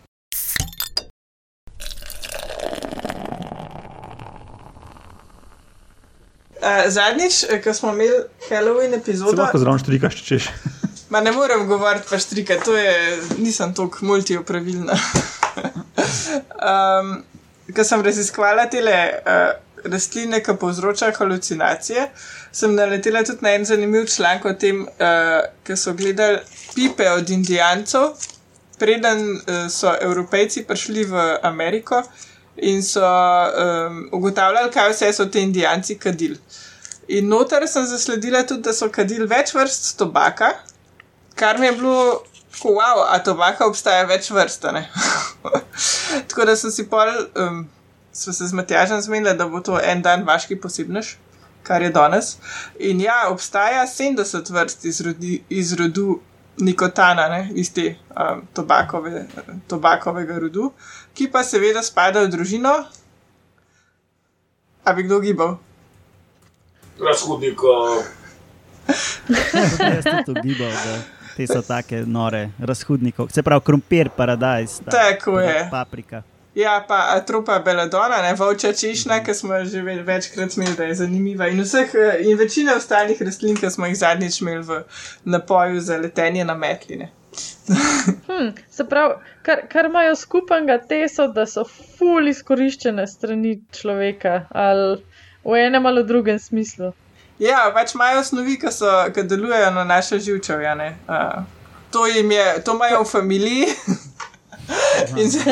Uh, 6.62 6.92
zadnjič, 6.92 7.44
eh, 7.51 7.62
ko 7.62 7.75
smo 7.75 7.90
imeli 7.92 8.22
Halloween 8.48 8.90
Se 8.90 8.96
epizodo, 8.96 9.42
lahko 9.42 9.59
zraven 9.59 9.81
štrikaš, 9.83 10.14
če 10.14 10.25
češ. 10.25 10.46
ma 11.12 11.20
ne 11.20 11.33
morem 11.33 11.66
govoriti 11.66 12.07
pa 12.11 12.18
štrika, 12.18 12.61
to 12.64 12.77
je, 12.77 13.18
nisem 13.38 13.75
tako 13.75 14.07
multiopravilna. 14.07 14.94
um, 16.70 17.11
ko 17.75 17.85
sem 17.85 18.05
raziskvala 18.07 18.68
te 18.70 18.79
uh, 18.79 19.42
rastline, 19.90 20.38
ki 20.38 20.55
povzročajo 20.61 21.18
halucinacije, 21.18 22.07
sem 22.55 22.79
naletela 22.79 23.25
tudi 23.27 23.42
na 23.42 23.57
en 23.59 23.66
zanimiv 23.66 24.07
članek 24.07 24.46
o 24.46 24.55
tem, 24.55 24.85
uh, 24.87 25.42
ki 25.66 25.77
so 25.77 25.96
gledali 25.98 26.38
pipe 26.77 27.11
od 27.11 27.31
Indijancev, 27.31 28.12
preden 28.79 29.33
uh, 29.35 29.66
so 29.70 29.90
Evropejci 30.01 30.62
prišli 30.68 31.11
v 31.11 31.27
Ameriko 31.42 32.05
in 32.57 32.83
so 32.83 33.05
um, 33.05 34.09
ugotavljali, 34.12 34.71
kaj 34.73 34.91
vse 34.93 35.12
so 35.12 35.27
ti 35.27 35.41
Indijanci 35.41 35.99
kadili. 35.99 36.38
In 37.09 37.29
noter 37.29 37.69
sem 37.69 37.87
zasledila 37.87 38.43
tudi, 38.47 38.62
da 38.62 38.73
so 38.73 38.88
kadili 38.88 39.27
več 39.27 39.55
vrst 39.55 39.97
tobaka, 39.99 40.53
kar 41.35 41.59
mi 41.59 41.67
je 41.67 41.73
bilo 41.73 42.23
Tako, 42.53 42.69
wow, 42.69 43.07
a 43.09 43.19
tobaka 43.19 43.67
obstaja 43.67 44.05
več 44.07 44.29
vrst. 44.31 44.67
Tako 46.29 46.45
da 46.47 46.57
sem 46.57 46.71
si 46.71 46.85
pol, 46.88 47.09
um, 47.35 47.62
smo 48.12 48.33
se 48.33 48.47
z 48.47 48.53
Matjažem 48.53 49.01
zmenili, 49.01 49.33
da 49.38 49.49
bo 49.49 49.61
to 49.65 49.81
en 49.81 50.03
dan 50.03 50.27
vaški 50.29 50.61
posebnež, 50.61 51.17
kar 51.65 51.83
je 51.83 51.91
danes. 51.91 52.37
In 52.79 53.01
ja, 53.01 53.25
obstaja 53.33 53.87
70 53.88 54.53
vrst 54.53 54.85
iz, 54.85 55.01
rodi, 55.01 55.41
iz 55.49 55.73
rodu 55.81 56.21
nikotana, 56.61 57.29
ne, 57.33 57.49
iz 57.57 57.73
te 57.73 57.95
um, 58.12 58.45
tobakove, 58.55 59.25
tobakovega 59.69 60.38
rodu, 60.45 60.71
ki 61.14 61.29
pa 61.29 61.42
seveda 61.42 61.83
spada 61.83 62.22
v 62.22 62.29
družino. 62.29 62.72
A 64.83 64.92
bi 64.92 65.03
kdo 65.03 65.20
gibal? 65.20 65.59
Razhodnikov. 66.98 68.03
Jaz 69.29 70.03
sem 70.03 70.25
to 70.27 70.35
gibal, 70.35 70.68
da 70.68 70.94
te 71.37 71.46
so 71.46 71.62
take 71.62 72.03
nore, 72.07 72.51
razhudnikov. 72.61 73.31
Se 73.31 73.42
pravi, 73.42 73.61
krompir, 73.61 74.11
paradajz, 74.11 74.81
ta- 74.81 74.90
Tako 74.90 75.40
je. 75.40 75.55
Ja, 75.55 75.68
paprika. 75.70 76.22
pa 76.88 77.07
atropa 77.11 77.59
beladona, 77.59 78.22
ne 78.22 78.35
volča 78.35 78.72
češnja, 78.72 79.22
ki 79.25 79.35
smo 79.35 79.64
že 79.64 79.83
ve- 79.83 80.03
večkrat 80.03 80.57
imeli, 80.57 80.77
da 80.77 80.85
je 80.85 80.94
zanimiva. 80.94 81.48
In, 81.48 81.62
vseh, 81.62 81.90
eh, 81.94 82.18
in 82.20 82.38
večina 82.38 82.75
ostalih 82.75 83.22
rastlin, 83.22 83.57
ki 83.57 83.70
smo 83.70 83.87
jih 83.87 83.96
zadnjič 83.96 84.40
imeli 84.40 84.62
v 84.62 84.83
napoju 85.25 85.81
za 85.81 85.96
letenje 85.96 86.44
na 86.44 86.55
metline. 86.55 87.09
Hm, 88.27 88.49
se 88.71 88.85
pravi, 88.88 89.14
kar, 89.42 89.62
kar 89.68 89.87
imajo 89.87 90.16
skupnega 90.16 90.79
te 90.88 91.09
so, 91.09 91.29
da 91.33 91.47
so 91.47 91.64
ful 91.64 92.29
izkoriščene 92.29 93.07
strani 93.09 93.57
človeka, 93.73 94.42
ali 94.51 94.99
v 95.45 95.62
enem 95.66 95.87
ali 95.87 96.05
drugem 96.05 96.38
smislu. 96.38 96.92
Ja, 97.42 97.64
pač 97.75 97.95
imajo 97.97 98.23
snovi, 98.25 98.59
ki, 98.61 98.71
so, 98.71 98.90
ki 99.14 99.25
delujejo 99.27 99.71
na 99.75 99.85
naše 99.85 100.18
živčevje. 100.23 100.75
ne. 100.79 100.90
Uh, 101.09 101.42
to, 101.90 102.07
to 102.64 102.75
imajo 102.75 103.05
v 103.05 103.09
familiji. 103.11 103.66
In, 105.16 105.31
z, 105.31 105.42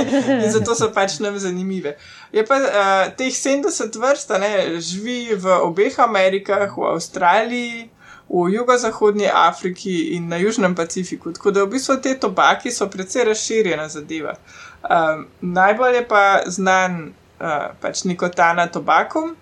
in 0.45 0.51
zato 0.53 0.75
so 0.79 0.87
pač 0.95 1.19
nam 1.19 1.35
zanimive. 1.39 1.97
Je 2.33 2.45
pa 2.47 2.57
uh, 2.63 3.09
teh 3.19 3.35
70 3.35 3.97
vrst, 3.99 4.31
ne, 4.39 4.79
živi 4.79 5.35
v 5.35 5.57
obeh 5.67 5.99
Amerikah, 5.99 6.71
v 6.71 6.93
Avstraliji, 6.95 7.89
v 8.31 8.49
jugozahodnji 8.55 9.27
Afriki 9.35 10.15
in 10.15 10.29
na 10.29 10.37
Južnem 10.37 10.75
Pacifiku. 10.75 11.33
Tako 11.33 11.51
da 11.51 11.65
v 11.65 11.71
bistvu 11.75 11.97
te 12.03 12.15
tobaki 12.15 12.71
so 12.71 12.87
precej 12.87 13.25
razširjena 13.25 13.89
zadeva. 13.89 14.37
Um, 14.83 15.27
najbolj 15.41 15.95
je 15.95 16.05
pa 16.09 16.23
znan 16.47 17.11
uh, 17.11 17.75
pač 17.81 18.05
nikotana 18.05 18.69
tobakom, 18.71 19.35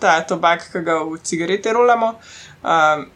ta 0.00 0.22
tobak, 0.24 0.64
ki 0.72 0.80
ga 0.80 1.02
v 1.04 1.20
cigarete 1.22 1.72
rolamo. 1.72 2.14
Um, 2.64 3.10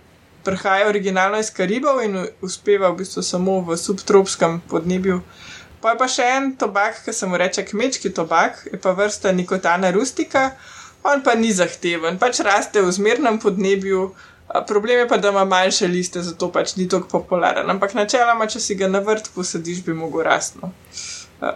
Prihaja 0.44 0.86
originalno 0.86 1.40
iz 1.42 1.48
Karibov 1.50 2.04
in 2.04 2.20
uspeva 2.44 2.92
v 2.92 3.00
bistvu 3.00 3.22
samo 3.22 3.60
v 3.66 3.74
subtropskem 3.74 4.60
podnebju. 4.68 5.22
Pa 5.80 5.96
je 5.96 5.98
pa 5.98 6.06
še 6.06 6.28
en 6.36 6.52
tobak, 6.60 7.00
ki 7.02 7.12
se 7.12 7.26
mu 7.26 7.40
reče 7.40 7.64
kmečki 7.66 8.12
tobak, 8.14 8.62
je 8.68 8.78
pa 8.78 8.92
vrsta 8.92 9.32
nikotana 9.32 9.90
rustika, 9.90 10.52
on 11.02 11.24
pa 11.24 11.34
ni 11.34 11.50
zahteven, 11.50 12.20
pač 12.20 12.44
raste 12.46 12.84
v 12.84 12.92
zmernem 12.92 13.40
podnebju. 13.42 14.12
a 14.12 14.35
Problem 14.68 14.98
je 14.98 15.08
pa, 15.08 15.16
da 15.16 15.28
ima 15.28 15.44
manjše 15.44 15.88
liste, 15.88 16.22
zato 16.22 16.50
pač 16.52 16.76
ni 16.76 16.88
tako 16.88 17.08
popularen. 17.08 17.70
Ampak 17.70 17.94
načeloma, 17.94 18.46
če 18.46 18.60
si 18.60 18.74
ga 18.74 18.88
na 18.88 19.02
vrt 19.04 19.30
posadiš, 19.34 19.82
bi 19.84 19.94
mogel 19.94 20.26
rastno. 20.28 20.72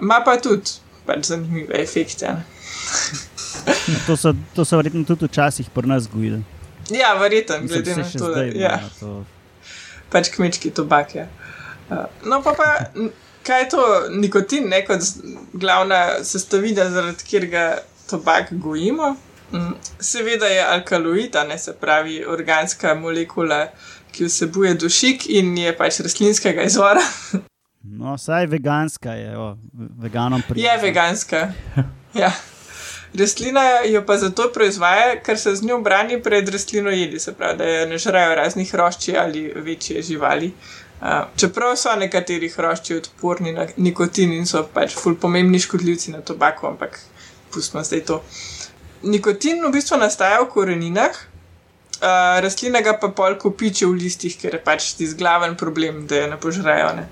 Ma 0.01 0.21
pa 0.25 0.37
tudi 0.41 0.79
pač 1.07 1.31
zanimive 1.33 1.81
efekte. 1.83 2.35
To 4.07 4.17
so, 4.17 4.35
to 4.55 4.65
so 4.65 4.79
verjetno 4.79 5.05
tudi 5.05 5.27
včasih 5.27 5.71
pri 5.75 5.89
nas 5.89 6.09
gojili. 6.09 6.43
Ja, 6.91 7.15
verjetno, 7.19 7.61
glede 7.67 7.97
na 7.97 8.05
to, 8.05 8.29
da 8.29 8.33
zdaj 8.33 8.53
ja. 8.59 8.79
to. 9.01 9.25
pač 10.11 10.31
kmečki 10.35 10.71
tobak. 10.75 11.15
Ja. 11.15 11.27
Uh, 11.91 12.07
No, 12.25 12.43
pa, 12.43 12.55
pa 12.55 12.69
kaj 13.43 13.63
je 13.63 13.69
to 13.69 13.85
nikotin, 14.11 14.69
ne 14.69 14.85
kot 14.87 15.03
glavna 15.53 16.25
sestavina, 16.25 16.91
zaradi 16.91 17.25
katerega 17.25 17.65
tobak 18.11 18.53
gojimo? 18.53 19.17
Mm, 19.53 19.75
Seveda 20.01 20.47
je 20.47 20.63
alkaloid, 20.65 21.35
ne 21.49 21.59
se 21.59 21.73
pravi 21.73 22.25
organska 22.25 22.95
molekula, 22.95 23.67
ki 24.13 24.25
vsebuje 24.25 24.75
dušik 24.75 25.27
in 25.29 25.57
je 25.59 25.77
pač 25.77 26.01
rastlinskega 26.01 26.63
izvora. 26.63 27.03
No, 27.83 28.19
saj 28.19 28.47
veganska 28.47 29.13
je, 29.17 29.39
o, 29.39 29.57
veganom 29.99 30.41
Je 30.41 30.49
prijazna. 30.49 30.83
veganska. 30.83 31.53
Ja. 32.15 32.33
Rastlina 33.19 33.61
jo 33.89 34.03
pa 34.07 34.17
zato 34.19 34.51
proizvaja, 34.55 35.23
ker 35.23 35.39
se 35.39 35.55
z 35.57 35.63
njo 35.63 35.81
brani 35.81 36.23
pred 36.23 36.49
rastlino 36.49 36.91
jedi, 36.91 37.19
se 37.19 37.33
pravi, 37.35 37.59
da 37.59 37.65
jo 37.65 37.87
ne 37.87 37.99
žrajo 37.99 38.35
raznih 38.35 38.73
hrošči 38.73 39.17
ali 39.17 39.53
večje 39.57 40.03
živali. 40.03 40.53
Uh, 41.01 41.07
čeprav 41.37 41.77
so 41.77 41.97
nekateri 41.97 42.49
hrošči 42.49 42.95
odporni 42.97 43.53
na 43.53 43.67
nikotin 43.77 44.33
in 44.33 44.47
so 44.47 44.67
pač 44.75 44.95
ful 44.95 45.15
pomembni 45.17 45.59
škodljivci 45.59 46.11
na 46.11 46.21
tobaku, 46.21 46.67
ampak 46.67 47.01
pustimo 47.51 47.83
zdaj 47.85 48.01
to. 48.01 48.23
Nikotin 49.03 49.65
v 49.65 49.73
bistvu 49.73 49.97
nastaja 49.97 50.43
v 50.43 50.49
koreninah, 50.53 51.15
uh, 52.01 52.41
rastlina 52.45 52.83
ga 52.85 52.97
pa 53.01 53.09
pol 53.09 53.39
kopiči 53.41 53.89
v 53.89 53.97
listih, 53.97 54.37
ker 54.37 54.59
je 54.59 54.61
pač 54.65 54.93
tisti 54.93 55.17
glaven 55.17 55.57
problem, 55.57 56.05
da 56.07 56.25
jo 56.25 56.27
ne 56.33 56.37
požrejo. 56.41 56.93
Ne? 56.97 57.07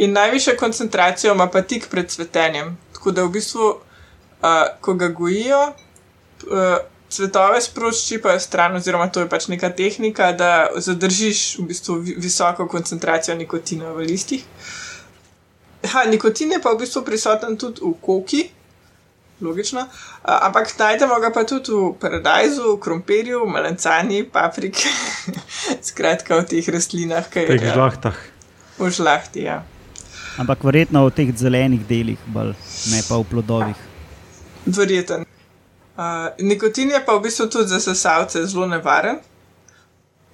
In 0.00 0.14
najvišjo 0.16 0.56
koncentracijo 0.56 1.34
ima 1.34 1.50
pa 1.50 1.62
tik 1.62 1.90
pred 1.90 2.08
cvetenjem. 2.08 2.76
Tako 2.96 3.12
da 3.12 3.24
v 3.24 3.34
bistvu, 3.36 3.68
uh, 3.68 4.64
ko 4.80 4.94
ga 4.94 5.08
gojijo, 5.08 5.60
uh, 6.48 6.78
cvetove 7.10 7.60
sprošči 7.60 8.20
pa 8.22 8.38
stran, 8.38 8.76
oziroma 8.76 9.08
to 9.10 9.20
je 9.20 9.28
pač 9.28 9.48
neka 9.48 9.70
tehnika, 9.76 10.32
da 10.32 10.70
zadržiš 10.76 11.58
v 11.58 11.66
bistvu 11.72 11.98
vi- 11.98 12.14
visoko 12.16 12.68
koncentracijo 12.68 13.36
nikotina 13.36 13.92
v 13.92 14.06
listih. 14.06 14.44
Ha, 15.92 16.04
nikotin 16.04 16.52
je 16.52 16.60
pa 16.62 16.72
v 16.72 16.84
bistvu 16.84 17.02
prisoten 17.04 17.56
tudi 17.56 17.80
v 17.82 17.92
koki, 18.00 18.50
logično, 19.40 19.86
ampak 20.22 20.72
najdemo 20.78 21.18
ga 21.20 21.30
pa 21.34 21.44
tudi 21.48 21.72
v 21.72 21.92
paradajzu, 22.00 22.76
krompirju, 22.82 23.46
melencani, 23.48 24.22
papriki, 24.24 24.88
skratka 25.88 26.40
v 26.40 26.46
teh 26.52 26.68
rastlinah, 26.72 27.28
ki 27.30 27.46
teh 27.48 27.62
je 27.62 27.74
žlahtah. 27.74 28.16
v 28.78 28.90
žlahti. 28.90 29.46
Ja. 29.48 29.62
Ampak 30.40 30.64
verjetno 30.64 31.06
v 31.08 31.14
teh 31.16 31.32
zelenih 31.36 31.82
delih, 31.86 32.20
bolj, 32.30 32.54
ne 32.92 33.02
pa 33.08 33.18
v 33.20 33.24
plodovih. 33.32 33.80
Verjeten. 34.66 35.26
Uh, 36.00 36.30
nikotin 36.38 36.90
je 36.90 37.00
pa 37.04 37.16
v 37.18 37.28
bistvu 37.28 37.48
tudi 37.52 37.68
za 37.68 37.80
sesalce 37.80 38.46
zelo 38.46 38.66
nevaren. 38.66 39.18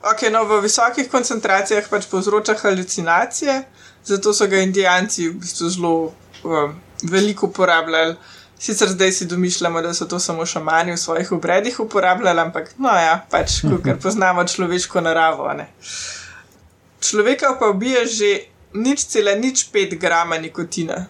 Ok, 0.07 0.29
no, 0.31 0.45
v 0.47 0.61
visokih 0.63 1.09
koncentracijah 1.11 1.89
pač 1.91 2.07
povzroča 2.07 2.55
halucinacije, 2.61 3.65
zato 4.07 4.31
so 4.31 4.47
ga 4.47 4.61
indijanci 4.63 5.27
v 5.27 5.41
bistvu 5.43 5.71
zelo 5.75 5.95
um, 6.45 6.77
veliko 7.03 7.51
uporabljali. 7.51 8.15
Sicer 8.59 8.89
zdaj 8.89 9.13
si 9.13 9.27
domišljamo, 9.27 9.83
da 9.83 9.95
so 9.95 10.07
to 10.09 10.19
samo 10.19 10.47
šamani 10.47 10.93
v 10.93 10.97
svojih 10.97 11.33
obredih 11.33 11.81
uporabljali, 11.81 12.41
ampak 12.41 12.71
no 12.79 12.89
ja, 12.89 13.27
pač, 13.31 13.61
ker 13.85 13.99
poznamo 14.03 14.45
človeško 14.45 15.01
naravo. 15.01 15.53
ne. 15.53 15.69
Človeka 17.01 17.57
pa 17.61 17.69
ubije 17.71 18.07
že 18.07 18.31
nič 18.75 19.05
cela 19.07 19.35
nič 19.35 19.69
pet 19.73 19.95
grama 20.01 20.39
nikotina. 20.39 21.07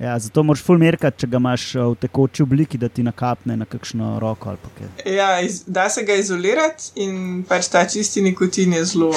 Ja, 0.00 0.18
zato 0.18 0.42
moraš 0.42 0.62
fulmerkati, 0.64 1.20
če 1.20 1.26
ga 1.28 1.36
imaš 1.36 1.64
eh, 1.74 1.82
v 1.84 1.96
tekoči 2.00 2.42
obliki, 2.42 2.78
da 2.80 2.88
ti 2.88 3.02
nakapne 3.04 3.56
na 3.60 3.66
kakšno 3.68 4.14
roko 4.22 4.48
ali 4.48 4.70
kaj. 4.78 5.12
Ja, 5.12 5.28
iz, 5.44 5.60
da 5.66 5.90
se 5.92 6.06
ga 6.08 6.16
izolirati 6.16 7.02
in 7.04 7.42
pač 7.48 7.68
ta 7.68 7.84
čisti 7.84 8.22
nikotin 8.24 8.72
je 8.78 8.84
zelo 8.94 9.12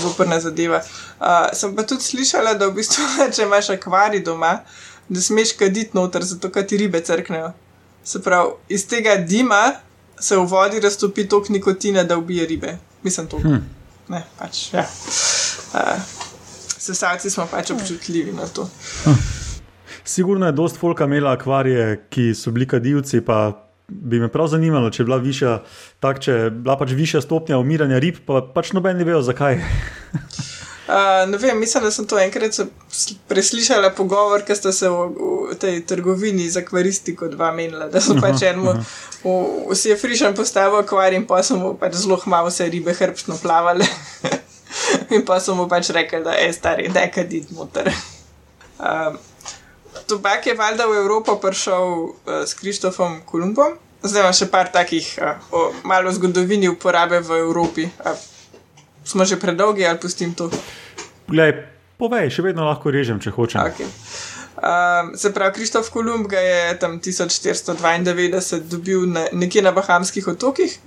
zoprna 0.00 0.40
zadeva. 0.40 0.80
Uh, 1.20 1.50
sem 1.52 1.76
pa 1.76 1.84
tudi 1.84 2.08
slišala, 2.08 2.54
da 2.56 2.70
v 2.70 2.78
bistvu, 2.80 3.04
če 3.36 3.44
imaš 3.44 3.68
akvarij 3.76 4.24
doma, 4.24 4.62
da 5.08 5.20
smeš 5.20 5.52
kaditi 5.58 5.96
noter, 5.96 6.24
zato 6.24 6.50
ker 6.52 6.66
ti 6.66 6.76
ribe 6.76 7.00
crknejo. 7.04 7.52
Se 8.04 8.22
pravi, 8.22 8.50
iz 8.68 8.86
tega 8.88 9.16
dima 9.16 9.72
se 10.20 10.36
v 10.36 10.44
vodi 10.46 10.80
raztopi 10.80 11.28
toliko 11.28 11.52
nikotina, 11.52 12.04
da 12.04 12.16
ubije 12.18 12.46
ribe. 12.46 12.78
Mislim, 13.02 13.26
to. 13.26 13.38
Hm. 13.38 13.62
Ne, 14.08 14.24
pač, 14.38 14.72
ja. 14.72 14.86
Uh, 15.74 16.00
sesalci 16.78 17.30
smo 17.30 17.46
pač 17.50 17.70
občutljivi 17.70 18.32
na 18.32 18.46
to. 18.46 18.68
Sigurno 20.04 20.46
je 20.46 20.52
dost 20.52 20.78
folka 20.80 21.04
imela 21.04 21.32
akvarije, 21.36 22.06
ki 22.10 22.32
so 22.34 22.50
bili 22.50 22.66
kadilci, 22.66 23.20
pa 23.20 23.68
bi 23.88 24.20
me 24.20 24.28
prav 24.28 24.48
zanimalo, 24.48 24.90
če 24.90 25.02
je 25.02 25.06
bila 25.08 25.18
višja, 25.20 25.58
tak, 26.00 26.20
če 26.24 26.32
je 26.32 26.50
bila 26.50 26.78
pač 26.80 26.92
višja 26.96 27.20
stopnja 27.24 27.60
umiranja 27.60 28.00
rib, 28.00 28.22
pa 28.26 28.40
pač 28.54 28.72
noben 28.76 28.96
ne 28.96 29.04
vejo 29.08 29.22
zakaj. 29.24 29.60
Uh, 30.88 31.28
ne 31.28 31.36
vem, 31.36 31.58
mislim, 31.60 31.84
da 31.84 31.90
sem 31.92 32.06
to 32.08 32.16
enkrat 32.16 32.56
preslišala 33.28 33.90
pogovor, 33.92 34.40
ki 34.40 34.54
sta 34.56 34.72
se 34.72 34.88
v, 34.88 35.02
v 35.52 35.56
tej 35.60 35.82
trgovini 35.84 36.46
za 36.48 36.62
akvaristiko 36.64 37.28
dva 37.28 37.50
menila, 37.52 37.90
da 37.92 38.00
so 38.00 38.16
pač 38.16 38.46
enemu, 38.48 38.72
v- 39.20 39.76
si 39.76 39.92
je 39.92 39.96
frišen 40.00 40.32
postavil 40.32 40.80
akvarij 40.80 41.20
in 41.20 41.26
pa 41.28 41.42
so 41.44 41.60
mu 41.60 41.74
pač 41.76 41.98
zelo 42.00 42.16
hmalo 42.16 42.48
vse 42.48 42.70
ribe 42.72 42.94
hrbtno 42.96 43.36
plavale. 43.36 43.84
in 45.14 45.24
pa 45.28 45.36
so 45.44 45.52
mu 45.54 45.68
pač 45.68 45.92
rekli, 45.92 46.22
da 46.24 46.32
je 46.40 46.52
stari, 46.52 46.88
da 46.88 47.04
je 47.04 47.12
kadit 47.12 47.50
motor. 47.52 47.92
Um, 48.80 49.18
tobak 50.06 50.46
je 50.46 50.54
valjda 50.54 50.86
v 50.88 51.04
Evropo 51.04 51.36
prišel 51.36 51.84
uh, 51.84 52.42
s 52.46 52.56
Krištofom 52.56 53.20
Kolumbom. 53.28 53.76
Zdaj 54.02 54.22
imam 54.22 54.32
še 54.32 54.46
par 54.48 54.72
takih, 54.72 55.04
uh, 55.20 55.36
o, 55.52 55.62
malo 55.84 56.08
zgodovini 56.14 56.68
uporabe 56.70 57.20
v 57.20 57.42
Evropi. 57.44 57.88
A 58.08 58.14
smo 59.08 59.24
že 59.24 59.40
predolgi 59.40 59.86
ali 59.86 59.98
pustim 59.98 60.34
to? 60.36 60.50
Glej, 61.28 61.54
povej, 61.96 62.30
še 62.30 62.44
vedno 62.44 62.68
lahko 62.68 62.92
režem, 62.92 63.20
če 63.20 63.32
hočem. 63.32 63.64
Okay. 63.64 63.88
Um, 64.58 65.12
se 65.16 65.30
pravi, 65.34 65.54
Krištof 65.54 65.90
Kolumb 65.94 66.26
ga 66.26 66.40
je 66.42 66.78
tam 66.82 66.98
1492 67.00 68.60
dobil 68.66 69.06
na, 69.06 69.28
nekje 69.32 69.62
na 69.62 69.72
Bahamskih 69.72 70.28
otokih. 70.28 70.78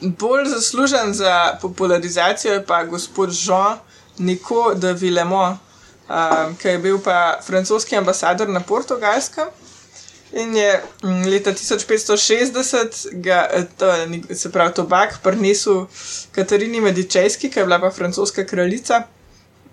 Bolj 0.00 0.48
zaslužen 0.52 1.14
za 1.14 1.56
popularizacijo 1.60 2.52
je 2.52 2.64
pa 2.66 2.84
gospod 2.84 3.32
Jean 3.32 3.78
Nico 4.18 4.74
de 4.74 4.92
Villemont, 4.92 5.56
um, 6.08 6.56
ki 6.60 6.68
je 6.68 6.78
bil 6.78 7.00
pa 7.00 7.40
francoski 7.46 7.96
ambasador 7.96 8.48
na 8.48 8.60
Portugalskem. 8.60 9.48
In 10.32 10.56
je 10.56 10.80
mm, 11.02 11.22
leta 11.26 11.50
1560, 11.50 13.06
ga, 13.12 13.48
to, 13.78 13.86
se 14.34 14.50
pravi, 14.52 14.74
tobak 14.74 15.18
prinesel 15.22 15.86
Katarini 16.32 16.80
Medičejski, 16.80 17.50
ki 17.50 17.58
je 17.58 17.64
bila 17.64 17.80
pa 17.80 17.90
francoska 17.90 18.46
kraljica. 18.46 19.02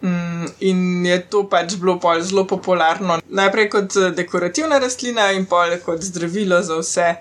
Mm, 0.02 0.46
in 0.60 1.06
je 1.06 1.22
to 1.30 1.44
pač 1.50 1.76
bilo 1.76 2.00
zelo 2.22 2.46
popularno. 2.48 3.20
Najprej 3.30 3.70
kot 3.70 3.96
eh, 3.96 4.12
dekorativna 4.12 4.80
rastlina, 4.80 5.32
in 5.32 5.46
pa 5.46 5.78
kot 5.86 6.02
zdravilo 6.02 6.62
za 6.62 6.78
vse. 6.82 7.16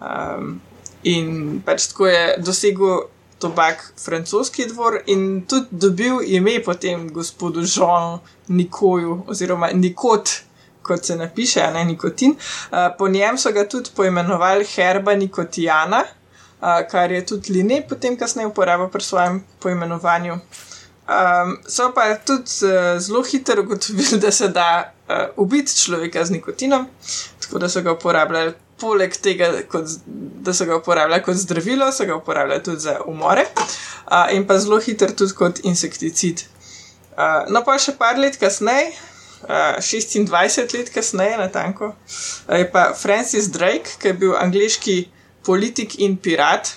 Um, 0.00 0.60
in 1.02 1.60
pač 1.64 1.88
tako 1.92 2.06
je 2.06 2.36
dosegel 2.38 3.08
tobak 3.38 3.92
francoski 4.04 4.66
dvor 4.66 5.00
in 5.06 5.44
tudi 5.46 5.66
dobil 5.70 6.20
ime 6.26 6.58
potem 6.64 7.08
gospodu 7.12 7.62
Žonu 7.64 8.18
Nikoju, 8.48 9.24
oziroma 9.26 9.70
Nikot, 9.72 10.30
kot 10.88 11.04
se 11.04 11.16
napiše, 11.16 11.66
ne 11.74 11.84
nikotin. 11.84 12.36
Uh, 12.70 12.88
po 12.98 13.08
njem 13.08 13.38
so 13.38 13.52
ga 13.52 13.66
tudi 13.68 13.90
poimenovali 13.96 14.64
Herba 14.64 15.14
Nikotijana, 15.14 16.04
uh, 16.60 16.80
kar 16.90 17.12
je 17.12 17.26
tudi 17.26 17.52
Line 17.52 17.82
potem 17.88 18.16
kasneje 18.16 18.48
uporabil 18.48 18.88
pri 18.88 19.04
svojem 19.04 19.42
poimenovanju. 19.60 20.40
Um, 21.08 21.56
so 21.64 21.92
pa 21.96 22.14
tudi 22.20 22.52
uh, 22.68 22.98
zelo 23.00 23.22
hitro 23.22 23.62
ugotovili, 23.62 24.18
da 24.20 24.32
se 24.32 24.48
da 24.48 24.92
uh, 25.08 25.14
ubiti 25.36 25.76
človeka 25.76 26.24
z 26.24 26.30
nikotinom, 26.30 26.86
tako 27.40 27.58
da 27.58 27.68
so 27.68 27.82
ga 27.82 27.92
uporabljali. 27.92 28.52
Poleg 28.78 29.16
tega, 29.18 29.48
kot, 29.66 29.90
da 30.44 30.52
so 30.54 30.62
ga 30.64 30.76
uporabljali 30.76 31.22
kot 31.22 31.34
zdravilo, 31.36 31.88
so 31.92 32.04
ga 32.06 32.14
uporabljali 32.16 32.62
tudi 32.62 32.80
za 32.80 33.00
umore, 33.06 33.42
uh, 34.06 34.28
in 34.32 34.46
pa 34.46 34.58
zelo 34.58 34.78
hitro 34.80 35.08
tudi 35.10 35.34
kot 35.34 35.58
insekticid. 35.64 36.44
Uh, 37.18 37.48
no, 37.50 37.64
pa 37.66 37.74
še 37.82 37.96
par 37.98 38.20
let 38.22 38.36
kasneje, 38.38 38.92
uh, 39.42 39.78
26 39.78 40.74
let 40.78 40.90
kasneje, 40.94 41.36
na 41.38 41.48
tanko, 41.48 41.94
je 42.48 42.70
pa 42.72 42.94
Francis 42.94 43.50
Drake, 43.52 43.98
ki 43.98 44.08
je 44.08 44.14
bil 44.14 44.36
angliški 44.36 44.98
politik 45.44 45.98
in 45.98 46.16
pirat, 46.16 46.74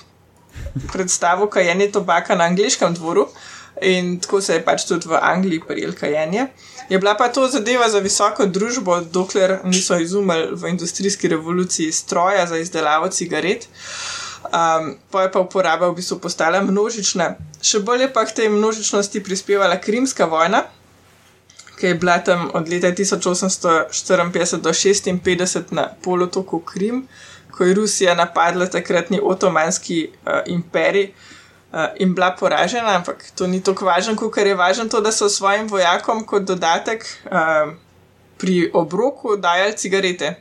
predstavil 0.92 1.48
kajenje 1.48 1.92
tobaka 1.92 2.36
na 2.36 2.44
angliškem 2.52 2.94
dvoru. 2.94 3.28
In 3.82 4.20
tako 4.20 4.42
se 4.42 4.54
je 4.54 4.62
pač 4.62 4.84
tudi 4.86 5.08
v 5.10 5.18
Angliji 5.22 5.64
prijel 5.68 5.94
kajenje. 5.98 6.48
Je 6.90 7.00
bila 7.00 7.16
pa 7.18 7.30
to 7.32 7.48
zadeva 7.48 7.90
za 7.90 8.00
visoko 8.00 8.46
družbo, 8.46 9.00
dokler 9.02 9.60
niso 9.64 9.98
izumili 9.98 10.50
v 10.52 10.70
industrijski 10.70 11.28
revoluciji 11.28 11.92
stroja 11.92 12.46
za 12.46 12.58
izdelavo 12.58 13.08
cigaret. 13.10 13.68
Um, 14.44 14.98
pa 15.12 15.24
je 15.24 15.32
pa 15.32 15.40
uporaba 15.40 15.88
v 15.88 15.96
bistvu 15.96 16.20
postala 16.20 16.62
množična. 16.62 17.36
Še 17.64 17.80
bolje 17.80 18.10
pa 18.14 18.26
k 18.26 18.36
tej 18.42 18.50
množičnosti 18.52 19.24
prispevala 19.24 19.80
Krimska 19.80 20.26
vojna, 20.26 20.66
ki 21.80 21.86
je 21.88 21.96
bila 21.96 22.20
tam 22.20 22.50
od 22.54 22.70
leta 22.70 22.92
1854 22.92 24.58
do 24.62 24.70
1856 24.70 25.72
na 25.72 25.90
polotoku 26.04 26.60
Krim, 26.60 27.08
ko 27.52 27.64
je 27.64 27.74
Rusija 27.74 28.16
napadla 28.16 28.66
takratni 28.66 29.20
otomanski 29.24 30.10
uh, 30.10 30.32
imperij 30.46 31.12
uh, 31.72 31.80
in 31.96 32.16
bila 32.16 32.32
poražena, 32.40 32.96
ampak 32.96 33.26
to 33.36 33.48
ni 33.48 33.64
tako 33.64 33.86
važno, 33.86 34.16
kot 34.16 34.38
je 34.38 34.56
važno 34.56 34.86
to, 34.86 35.02
da 35.02 35.12
so 35.12 35.30
svojim 35.30 35.68
vojakom 35.68 36.26
kot 36.26 36.44
dodatek 36.44 37.06
uh, 37.26 37.74
pri 38.38 38.72
obroku 38.74 39.38
dajali 39.38 39.78
cigarete. 39.78 40.36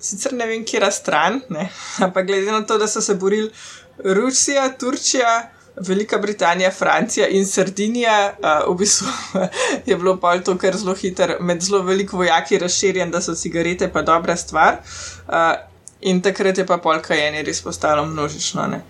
Sicer 0.00 0.32
ne 0.32 0.46
vem, 0.46 0.64
kje 0.64 0.80
je 0.84 0.92
stran, 0.92 1.40
ne? 1.48 1.68
ampak 2.04 2.26
glede 2.26 2.52
na 2.52 2.62
to, 2.62 2.78
da 2.78 2.88
so 2.88 3.00
se 3.00 3.14
borili 3.14 3.50
Rusija, 3.98 4.68
Turčija. 4.78 5.55
Velika 5.76 6.18
Britanija, 6.18 6.70
Francija 6.70 7.28
in 7.28 7.46
Sardinija, 7.46 8.34
uh, 8.38 8.74
v 8.74 8.78
bistvu 8.78 9.08
je 9.86 9.96
bilo 9.96 10.16
pa 10.20 10.38
to 10.40 10.56
kar 10.58 10.76
zelo 10.76 10.94
hiter, 10.94 11.36
med 11.40 11.60
zelo 11.60 11.82
veliko 11.82 12.16
vojaki 12.16 12.58
razširjen, 12.58 13.10
da 13.10 13.20
so 13.20 13.34
cigarete 13.34 13.92
pa 13.92 14.02
dobra 14.02 14.36
stvar. 14.36 14.78
Uh, 15.28 15.34
In 16.00 16.20
takrat 16.20 16.58
je 16.58 16.66
pa 16.66 16.76
polka 16.78 17.16
eni 17.16 17.40
res 17.42 17.62
postalo 17.64 18.04
množično. 18.06 18.66
Ne? 18.68 18.82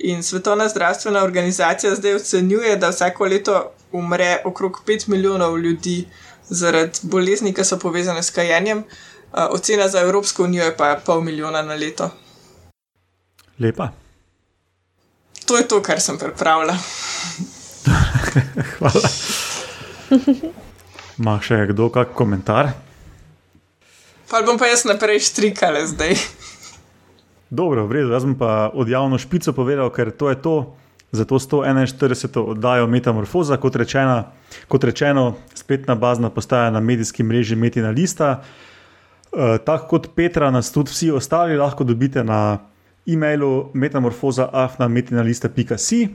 In 0.00 0.22
Svetovna 0.22 0.68
zdravstvena 0.68 1.24
organizacija 1.24 1.94
zdaj 1.94 2.14
ocenjuje, 2.14 2.76
da 2.76 2.88
vsako 2.88 3.26
leto 3.26 3.72
umre 3.92 4.38
okrog 4.44 4.82
5 4.86 5.08
milijonov 5.08 5.58
ljudi 5.58 6.06
zaradi 6.48 6.98
bolezni, 7.02 7.52
ki 7.54 7.64
so 7.64 7.78
povezane 7.78 8.22
s 8.22 8.30
kajenjem. 8.30 8.78
Uh, 8.78 9.50
ocena 9.50 9.88
za 9.88 10.00
Evropsko 10.00 10.44
unijo 10.44 10.64
je 10.64 10.76
pa 10.76 11.00
pol 11.06 11.20
milijona 11.20 11.62
na 11.62 11.74
leto. 11.74 12.10
Lepa. 13.58 14.01
To 15.52 15.60
je 15.60 15.68
to, 15.68 15.84
kar 15.84 16.00
sem 16.00 16.16
pripravila. 16.16 16.72
Hvala. 18.80 19.08
Ma 21.20 21.34
še 21.44 21.58
kdo 21.68 21.92
kak 21.92 22.16
komentar? 22.16 22.72
Pa 24.32 24.40
bom 24.48 24.56
pa 24.56 24.72
jaz 24.72 24.88
naprej 24.88 25.20
štrikala 25.28 25.84
zdaj. 25.92 26.16
Dobro, 27.52 27.84
v 27.84 28.00
redu, 28.00 28.16
jaz 28.16 28.24
bom 28.24 28.32
pa 28.40 28.72
od 28.72 28.88
javno 28.88 29.20
špico 29.20 29.52
povedal, 29.52 29.92
ker 29.92 30.16
to 30.16 30.32
je 30.32 30.40
to. 30.40 30.56
Za 31.12 31.28
to 31.28 31.36
141. 31.36 32.56
oddajo 32.56 32.88
Metamorfoza, 32.88 33.60
kot 33.60 33.76
rečeno, 33.76 34.32
kot 34.72 34.88
rečeno, 34.88 35.36
spletna 35.52 36.00
bazna 36.00 36.32
postaja 36.32 36.72
na 36.72 36.80
medijskem 36.80 37.28
mreži 37.28 37.60
Metina 37.60 37.92
Lista. 37.92 38.40
E, 38.40 39.60
tako 39.68 40.00
kot 40.00 40.14
Petra, 40.16 40.48
nas 40.48 40.72
tudi 40.72 40.96
vsi 40.96 41.12
ostali 41.12 41.60
lahko 41.60 41.84
dobite 41.84 42.24
na 42.24 42.71
e-mailu 43.06 43.70
metamorfoza.afnametinalista.si. 43.74 46.08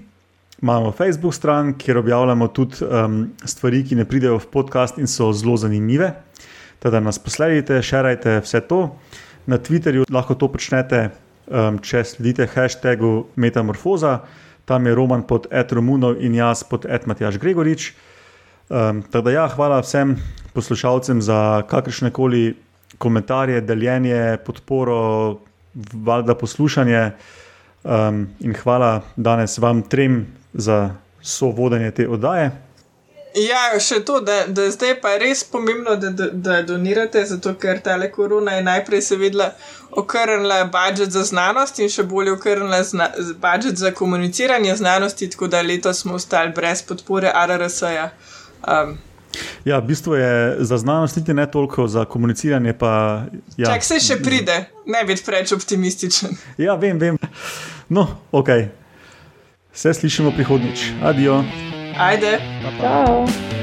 Imamo 0.61 0.91
Facebook 0.91 1.33
stran, 1.33 1.73
kjer 1.77 1.97
objavljamo 1.97 2.47
tudi 2.47 2.75
um, 2.81 3.31
stvari, 3.45 3.85
ki 3.85 3.95
ne 3.95 4.05
pridejo 4.05 4.39
v 4.39 4.45
podcast 4.51 4.97
in 4.97 5.07
so 5.07 5.33
zelo 5.33 5.57
zanimive. 5.57 6.13
Teda 6.79 6.99
nas 6.99 7.19
posledite, 7.19 7.81
širite 7.81 8.39
vse 8.41 8.61
to. 8.67 8.95
Na 9.45 9.57
Twitterju 9.57 10.03
lahko 10.09 10.35
to 10.35 10.47
počnete 10.51 11.09
um, 11.47 11.79
če 11.79 12.03
sledite 12.03 12.47
hashtagu 12.51 13.27
Metamorfoza, 13.35 14.19
tam 14.67 14.85
je 14.85 14.95
Roman 14.95 15.23
pod 15.27 15.47
Etromunov 15.51 16.19
in 16.23 16.35
jaz 16.35 16.63
pod 16.67 16.85
Etmatjaš 16.89 17.37
Gregorič. 17.39 17.93
Um, 18.67 19.03
tako 19.07 19.29
da, 19.29 19.31
ja, 19.31 19.47
hvala 19.47 19.79
vsem 19.79 20.17
poslušalcem 20.53 21.21
za 21.21 21.63
kakršne 21.69 22.11
koli 22.11 22.55
komentarje, 22.97 23.61
deljenje, 23.61 24.37
podporo, 24.45 25.39
valjda 25.93 26.35
poslušanje. 26.35 27.11
Um, 27.83 28.27
in 28.39 28.53
hvala 28.53 29.01
danes 29.15 29.57
vam 29.57 29.81
trem 29.81 30.27
za 30.53 30.95
sovodenje 31.21 31.91
te 31.91 32.07
oddaje. 32.09 32.51
Ja, 33.37 33.79
še 33.79 33.99
to, 34.05 34.17
da, 34.25 34.47
da 34.47 34.65
zdaj 34.73 34.95
pa 35.01 35.11
je 35.13 35.19
res 35.21 35.43
pomembno, 35.45 35.95
da, 35.95 36.09
da, 36.09 36.29
da 36.31 36.61
donirate, 36.65 37.21
zato 37.29 37.53
ker 37.61 37.79
ta 37.85 37.95
le 37.99 38.09
korona 38.11 38.55
je 38.57 38.63
najprej 38.65 39.03
seveda 39.11 39.51
okrnila 39.91 40.63
budžet 40.73 41.13
za 41.13 41.23
znanost 41.27 41.79
in 41.79 41.91
še 41.93 42.03
bolje 42.09 42.33
okrnila 42.33 42.81
budžet 43.43 43.77
za 43.77 43.91
komuniciranje 43.93 44.75
znanosti, 44.75 45.29
tako 45.29 45.51
da 45.53 45.61
letos 45.61 46.01
smo 46.01 46.17
ostali 46.17 46.55
brez 46.55 46.81
podpore 46.81 47.29
RRS-ja. 47.29 48.09
Um, 48.65 48.97
Ja, 49.65 49.79
v 49.79 49.87
bistvu 49.87 50.15
je 50.15 50.55
za 50.59 50.77
znanost 50.77 51.17
niti 51.17 51.33
ne 51.33 51.47
toliko, 51.51 51.87
za 51.87 52.05
komuniciranje 52.05 52.73
pa. 52.73 53.23
Ja. 53.57 53.73
Čak 53.73 53.83
se 53.83 53.99
še 53.99 54.19
pride, 54.23 54.65
ne 54.85 55.03
biti 55.07 55.23
preveč 55.25 55.51
optimističen. 55.51 56.37
Ja, 56.57 56.75
vem, 56.75 56.99
vem. 56.99 57.17
No, 57.89 58.07
ok. 58.31 58.49
Vse 59.73 59.93
slišimo 59.93 60.31
prihodnič. 60.31 60.91
Adijo. 61.03 61.43
Ajde. 61.97 62.39
Ciao. 62.79 63.56